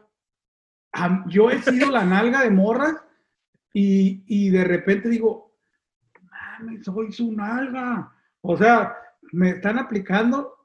Yo 1.26 1.50
he 1.50 1.60
sido 1.60 1.90
la 1.90 2.04
nalga 2.04 2.42
de 2.42 2.50
morras 2.50 2.94
y, 3.72 4.22
y 4.26 4.50
de 4.50 4.64
repente 4.64 5.08
digo, 5.08 5.52
soy 6.82 7.12
su 7.12 7.32
nalga. 7.32 8.12
O 8.40 8.56
sea, 8.56 8.96
me 9.32 9.50
están 9.50 9.78
aplicando 9.78 10.63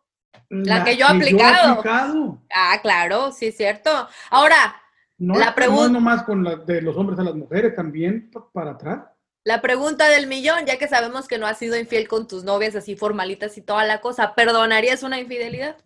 la, 0.49 0.83
que 0.83 0.97
yo 0.97 1.05
he 1.05 1.09
aplicado. 1.09 2.41
Ah, 2.53 2.79
claro, 2.81 3.31
sí 3.31 3.47
es 3.47 3.57
cierto. 3.57 3.89
Ahora, 4.29 4.75
la 5.17 5.53
pregunta. 5.53 5.87
No 5.87 5.93
nomás 5.93 6.23
con 6.23 6.43
la, 6.43 6.55
de 6.55 6.81
los 6.81 6.95
hombres 6.97 7.19
a 7.19 7.23
las 7.23 7.35
mujeres, 7.35 7.75
también 7.75 8.31
para 8.53 8.71
atrás. 8.71 9.03
La 9.43 9.61
pregunta 9.61 10.07
del 10.09 10.27
millón, 10.27 10.65
ya 10.65 10.77
que 10.77 10.87
sabemos 10.87 11.27
que 11.27 11.37
no 11.37 11.47
has 11.47 11.57
sido 11.57 11.77
infiel 11.77 12.07
con 12.07 12.27
tus 12.27 12.43
novias 12.43 12.75
así 12.75 12.95
formalitas 12.95 13.57
y 13.57 13.61
toda 13.61 13.85
la 13.85 14.01
cosa, 14.01 14.35
¿perdonarías 14.35 15.03
una 15.03 15.19
infidelidad? 15.19 15.77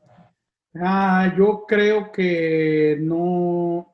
Ah, 0.76 1.34
yo 1.38 1.66
creo 1.68 2.12
que 2.12 2.98
no. 3.00 3.90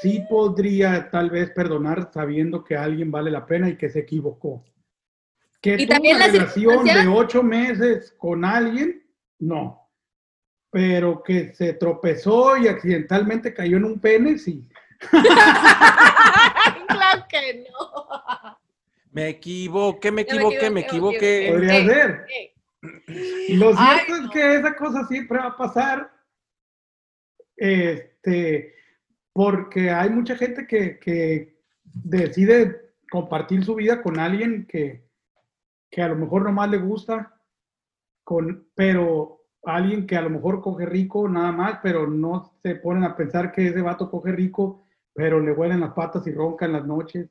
Sí 0.00 0.24
podría 0.28 1.10
tal 1.10 1.30
vez 1.30 1.50
perdonar 1.50 2.10
sabiendo 2.12 2.64
que 2.64 2.76
alguien 2.76 3.10
vale 3.10 3.30
la 3.30 3.46
pena 3.46 3.68
y 3.68 3.76
que 3.76 3.90
se 3.90 4.00
equivocó. 4.00 4.64
Que 5.66 5.82
y 5.82 5.86
también 5.88 6.16
una 6.16 6.28
relación 6.28 6.84
de 6.84 7.08
ocho 7.08 7.42
meses 7.42 8.14
con 8.18 8.44
alguien, 8.44 9.04
no. 9.40 9.90
Pero 10.70 11.24
que 11.24 11.52
se 11.54 11.72
tropezó 11.72 12.56
y 12.56 12.68
accidentalmente 12.68 13.52
cayó 13.52 13.76
en 13.76 13.84
un 13.84 13.98
pene, 13.98 14.38
sí. 14.38 14.68
claro 15.10 17.26
que 17.28 17.66
no. 17.68 18.56
Me 19.10 19.30
equivoqué, 19.30 20.12
me 20.12 20.22
equivoqué, 20.22 20.70
me 20.70 20.82
equivoqué. 20.82 21.48
Podría 21.50 21.84
ser. 21.84 22.26
Lo 23.48 23.76
cierto 23.76 24.14
es 24.14 24.30
que 24.32 24.54
esa 24.54 24.76
cosa 24.76 25.04
siempre 25.08 25.38
va 25.38 25.46
a 25.46 25.56
pasar. 25.56 26.12
Este, 27.56 28.72
porque 29.32 29.90
hay 29.90 30.10
mucha 30.10 30.36
gente 30.36 30.64
que, 30.68 31.00
que 31.00 31.56
decide 31.82 32.92
compartir 33.10 33.64
su 33.64 33.74
vida 33.74 34.00
con 34.00 34.20
alguien 34.20 34.64
que, 34.66 35.05
que 35.96 36.02
a 36.02 36.08
lo 36.08 36.16
mejor 36.16 36.42
nomás 36.42 36.68
le 36.68 36.76
gusta, 36.76 37.40
con, 38.22 38.68
pero 38.74 39.46
alguien 39.64 40.06
que 40.06 40.14
a 40.14 40.20
lo 40.20 40.28
mejor 40.28 40.60
coge 40.60 40.84
rico 40.84 41.26
nada 41.26 41.52
más, 41.52 41.78
pero 41.82 42.06
no 42.06 42.52
se 42.62 42.74
ponen 42.74 43.04
a 43.04 43.16
pensar 43.16 43.50
que 43.50 43.68
ese 43.68 43.80
vato 43.80 44.10
coge 44.10 44.30
rico, 44.32 44.84
pero 45.14 45.40
le 45.40 45.52
huelen 45.52 45.80
las 45.80 45.94
patas 45.94 46.26
y 46.26 46.32
ronca 46.32 46.66
en 46.66 46.74
las 46.74 46.84
noches. 46.84 47.30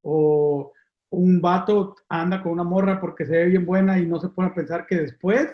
O 0.00 0.72
un 1.10 1.42
vato 1.42 1.94
anda 2.08 2.42
con 2.42 2.52
una 2.52 2.64
morra 2.64 2.98
porque 2.98 3.26
se 3.26 3.32
ve 3.32 3.46
bien 3.48 3.66
buena 3.66 3.98
y 3.98 4.06
no 4.06 4.18
se 4.18 4.30
pone 4.30 4.48
a 4.48 4.54
pensar 4.54 4.86
que 4.86 4.96
después 4.96 5.50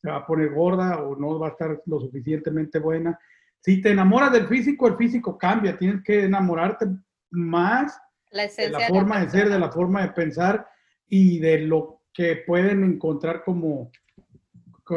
se 0.00 0.08
va 0.08 0.18
a 0.18 0.26
poner 0.28 0.54
gorda 0.54 1.02
o 1.02 1.16
no 1.16 1.40
va 1.40 1.48
a 1.48 1.50
estar 1.50 1.82
lo 1.86 1.98
suficientemente 1.98 2.78
buena. 2.78 3.18
Si 3.58 3.82
te 3.82 3.90
enamoras 3.90 4.30
del 4.30 4.46
físico, 4.46 4.86
el 4.86 4.96
físico 4.96 5.36
cambia. 5.36 5.76
Tienes 5.76 6.04
que 6.04 6.22
enamorarte 6.22 6.86
más 7.32 8.00
de 8.30 8.70
la 8.70 8.86
forma 8.86 9.24
de 9.24 9.28
ser, 9.28 9.48
de 9.48 9.58
la 9.58 9.72
forma 9.72 10.02
de 10.02 10.12
pensar 10.12 10.68
y 11.08 11.38
de 11.38 11.58
lo 11.60 11.95
que 12.16 12.36
pueden 12.46 12.82
encontrar 12.82 13.44
como, 13.44 13.90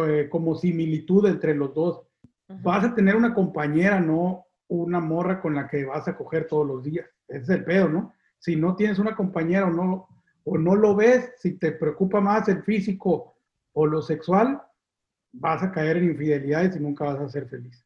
eh, 0.08 0.30
como 0.32 0.56
similitud 0.56 1.28
entre 1.28 1.54
los 1.54 1.74
dos. 1.74 2.02
Vas 2.48 2.86
a 2.86 2.96
tener 2.96 3.18
una 3.18 3.34
compañera, 3.34 4.00
no 4.00 4.46
una 4.70 5.02
morra 5.02 5.42
con 5.42 5.54
la 5.54 5.68
que 5.68 5.84
vas 5.84 6.08
a 6.08 6.16
coger 6.16 6.48
todos 6.48 6.66
los 6.66 6.82
días. 6.82 7.06
Ese 7.28 7.42
es 7.42 7.50
el 7.50 7.66
pedo, 7.66 7.90
¿no? 7.90 8.14
Si 8.40 8.56
no 8.56 8.76
tienes 8.76 9.00
una 9.00 9.18
compañera 9.18 9.68
o 9.68 9.70
no, 9.70 10.08
o 10.46 10.58
no 10.58 10.76
lo 10.76 10.96
ves, 10.96 11.34
si 11.38 11.58
te 11.58 11.74
preocupa 11.74 12.22
más 12.22 12.48
el 12.48 12.64
físico 12.64 13.36
o 13.74 13.86
lo 13.86 14.02
sexual, 14.02 14.62
vas 15.34 15.62
a 15.62 15.72
caer 15.74 15.98
en 15.98 16.12
infidelidades 16.12 16.78
y 16.78 16.80
nunca 16.80 17.04
vas 17.04 17.20
a 17.20 17.30
ser 17.30 17.50
feliz. 17.50 17.86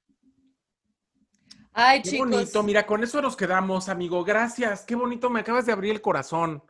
Ay, 1.73 2.03
Qué 2.03 2.19
bonito, 2.19 2.61
mira, 2.61 2.85
con 2.85 3.03
eso 3.03 3.19
nos 3.19 3.35
quedamos, 3.35 3.89
amigo. 3.89 4.23
Gracias. 4.23 4.85
Qué 4.85 4.93
bonito, 4.93 5.31
me 5.31 5.39
acabas 5.39 5.65
de 5.65 5.71
abrir 5.71 5.91
el 5.91 6.01
corazón 6.01 6.61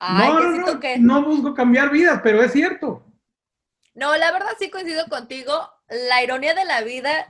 no, 0.00 0.40
no, 0.40 0.80
no, 0.98 1.22
busco 1.22 1.54
cambiar 1.54 1.90
vidas, 1.90 2.20
pero 2.22 2.42
es 2.42 2.52
cierto. 2.52 3.04
No, 3.94 4.16
la 4.16 4.32
verdad 4.32 4.50
sí 4.58 4.70
coincido 4.70 5.06
contigo. 5.08 5.70
La 5.88 6.22
ironía 6.22 6.54
de 6.54 6.64
la 6.64 6.82
vida, 6.82 7.28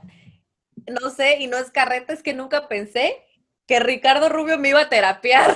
no 0.87 1.09
sé, 1.09 1.37
y 1.39 1.47
no 1.47 1.57
es 1.57 1.71
carreta, 1.71 2.13
es 2.13 2.23
que 2.23 2.33
nunca 2.33 2.67
pensé 2.67 3.21
que 3.67 3.79
Ricardo 3.79 4.29
Rubio 4.29 4.57
me 4.57 4.69
iba 4.69 4.81
a 4.81 4.89
terapiar. 4.89 5.55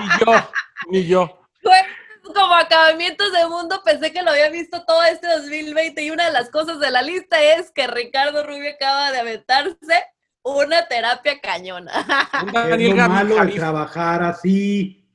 ni 0.00 0.08
yo, 0.24 0.50
ni 0.90 1.06
yo. 1.06 1.40
como 2.34 2.54
acabamientos 2.54 3.32
de 3.32 3.46
mundo, 3.48 3.82
pensé 3.84 4.12
que 4.12 4.22
lo 4.22 4.30
había 4.30 4.50
visto 4.50 4.84
todo 4.84 5.02
este 5.04 5.26
2020 5.28 6.02
y 6.02 6.10
una 6.10 6.26
de 6.26 6.32
las 6.32 6.50
cosas 6.50 6.78
de 6.78 6.90
la 6.90 7.02
lista 7.02 7.40
es 7.42 7.70
que 7.70 7.86
Ricardo 7.86 8.44
Rubio 8.44 8.70
acaba 8.70 9.12
de 9.12 9.20
aventarse 9.20 10.04
una 10.56 10.86
terapia 10.86 11.40
cañona. 11.40 11.92
es 12.78 12.88
lo 12.88 13.08
malo 13.08 13.44
de 13.44 13.52
trabajar 13.52 14.22
así. 14.22 15.06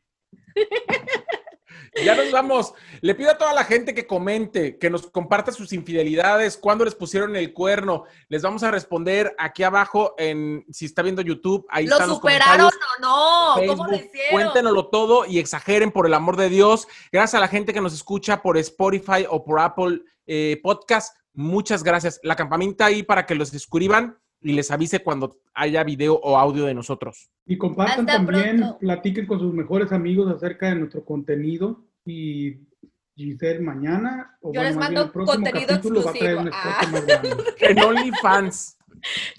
Ya 2.03 2.15
nos 2.15 2.31
vamos. 2.31 2.73
Le 3.01 3.13
pido 3.13 3.31
a 3.31 3.37
toda 3.37 3.53
la 3.53 3.63
gente 3.63 3.93
que 3.93 4.07
comente, 4.07 4.79
que 4.79 4.89
nos 4.89 5.07
comparta 5.11 5.51
sus 5.51 5.73
infidelidades, 5.73 6.57
cuándo 6.57 6.85
les 6.85 6.95
pusieron 6.95 7.35
el 7.35 7.53
cuerno. 7.53 8.05
Les 8.29 8.41
vamos 8.41 8.63
a 8.63 8.71
responder 8.71 9.35
aquí 9.37 9.63
abajo 9.63 10.15
en 10.17 10.65
si 10.71 10.85
está 10.85 11.03
viendo 11.03 11.21
YouTube. 11.21 11.65
Ahí 11.69 11.85
¿Lo 11.85 11.99
superaron 11.99 12.67
o 12.67 13.01
no? 13.01 13.67
¿Cómo 13.67 13.87
lo 13.87 13.95
hicieron? 13.95 14.31
Cuéntenoslo 14.31 14.87
todo 14.87 15.25
y 15.25 15.37
exageren 15.37 15.91
por 15.91 16.07
el 16.07 16.13
amor 16.15 16.35
de 16.35 16.49
Dios. 16.49 16.87
Gracias 17.11 17.35
a 17.35 17.41
la 17.41 17.47
gente 17.47 17.73
que 17.73 17.81
nos 17.81 17.93
escucha 17.93 18.41
por 18.41 18.57
Spotify 18.57 19.25
o 19.29 19.43
por 19.43 19.59
Apple 19.59 20.01
eh, 20.25 20.59
Podcast. 20.63 21.15
Muchas 21.33 21.83
gracias. 21.83 22.19
La 22.23 22.35
campanita 22.35 22.85
ahí 22.85 23.03
para 23.03 23.25
que 23.25 23.35
los 23.35 23.49
suscriban 23.49 24.17
y 24.43 24.53
les 24.53 24.69
avise 24.71 24.99
cuando 24.99 25.37
haya 25.53 25.83
video 25.83 26.15
o 26.15 26.37
audio 26.37 26.65
de 26.65 26.73
nosotros. 26.73 27.29
Y 27.45 27.57
compartan 27.57 28.05
también, 28.05 28.75
platiquen 28.79 29.25
con 29.25 29.39
sus 29.39 29.53
mejores 29.53 29.91
amigos 29.91 30.33
acerca 30.33 30.67
de 30.67 30.75
nuestro 30.75 31.03
contenido 31.03 31.83
y 32.05 32.57
Giselle 33.15 33.59
mañana. 33.59 34.37
O 34.41 34.53
Yo 34.53 34.63
les 34.63 34.75
mando 34.75 35.11
contenido 35.11 35.75
exclusivo. 35.75 36.45
Ah. 36.51 36.81
en 37.59 37.79
OnlyFans. 37.79 38.77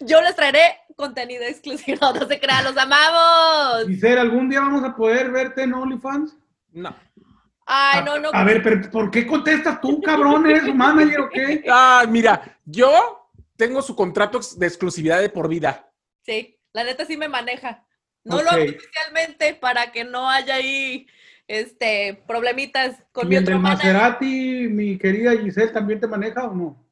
Yo 0.00 0.20
les 0.22 0.34
traeré 0.34 0.78
contenido 0.96 1.44
exclusivo. 1.44 1.98
No, 2.14 2.26
se 2.26 2.40
crea, 2.40 2.62
los 2.62 2.76
amamos. 2.76 3.86
Giselle, 3.86 4.20
¿algún 4.20 4.48
día 4.48 4.60
vamos 4.60 4.84
a 4.84 4.96
poder 4.96 5.30
verte 5.30 5.62
en 5.62 5.74
OnlyFans? 5.74 6.36
No. 6.72 6.94
Ay, 7.66 8.04
no, 8.04 8.18
no. 8.18 8.28
A, 8.32 8.44
ver, 8.44 8.62
pero 8.62 8.90
¿por 8.90 9.10
qué 9.10 9.26
contestas 9.26 9.80
tú, 9.80 10.00
cabrón? 10.02 10.46
¿Eres 10.46 10.74
manager 10.74 11.20
o 11.20 11.30
qué? 11.30 11.64
Ah, 11.70 12.04
mira, 12.08 12.58
yo 12.64 13.23
tengo 13.56 13.82
su 13.82 13.94
contrato 13.96 14.40
de 14.56 14.66
exclusividad 14.66 15.20
de 15.20 15.28
por 15.28 15.48
vida. 15.48 15.90
Sí, 16.22 16.58
la 16.72 16.84
neta 16.84 17.04
sí 17.04 17.16
me 17.16 17.28
maneja. 17.28 17.86
No 18.24 18.42
lo 18.42 18.50
hago 18.50 18.62
oficialmente 18.62 19.54
para 19.54 19.92
que 19.92 20.04
no 20.04 20.28
haya 20.30 20.54
ahí 20.54 21.06
este 21.46 22.22
problemitas 22.26 22.96
con 23.12 23.28
mi 23.28 23.36
otro 23.36 23.58
Maserati, 23.58 24.68
mi 24.68 24.98
querida 24.98 25.32
Giselle, 25.32 25.72
también 25.72 26.00
te 26.00 26.06
maneja 26.06 26.44
o 26.44 26.54
no? 26.54 26.84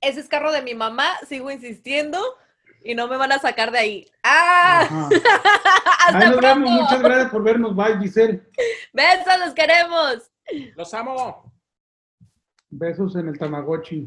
Ese 0.00 0.20
es 0.20 0.28
carro 0.28 0.52
de 0.52 0.60
mi 0.60 0.74
mamá, 0.74 1.08
sigo 1.26 1.50
insistiendo 1.50 2.20
y 2.84 2.94
no 2.94 3.08
me 3.08 3.16
van 3.16 3.32
a 3.32 3.38
sacar 3.38 3.72
de 3.72 3.78
ahí. 3.78 4.06
¡Ah! 4.22 5.08
Hasta 6.06 6.30
nos 6.30 6.40
Vemos. 6.40 6.70
Muchas 6.70 7.02
gracias 7.02 7.30
por 7.30 7.42
vernos. 7.42 7.74
Bye, 7.74 7.98
Giselle. 7.98 8.42
Besos, 8.92 9.38
los 9.42 9.54
queremos. 9.54 10.30
Los 10.76 10.92
amo. 10.92 11.50
Besos 12.68 13.16
en 13.16 13.28
el 13.28 13.38
Tamagotchi. 13.38 14.06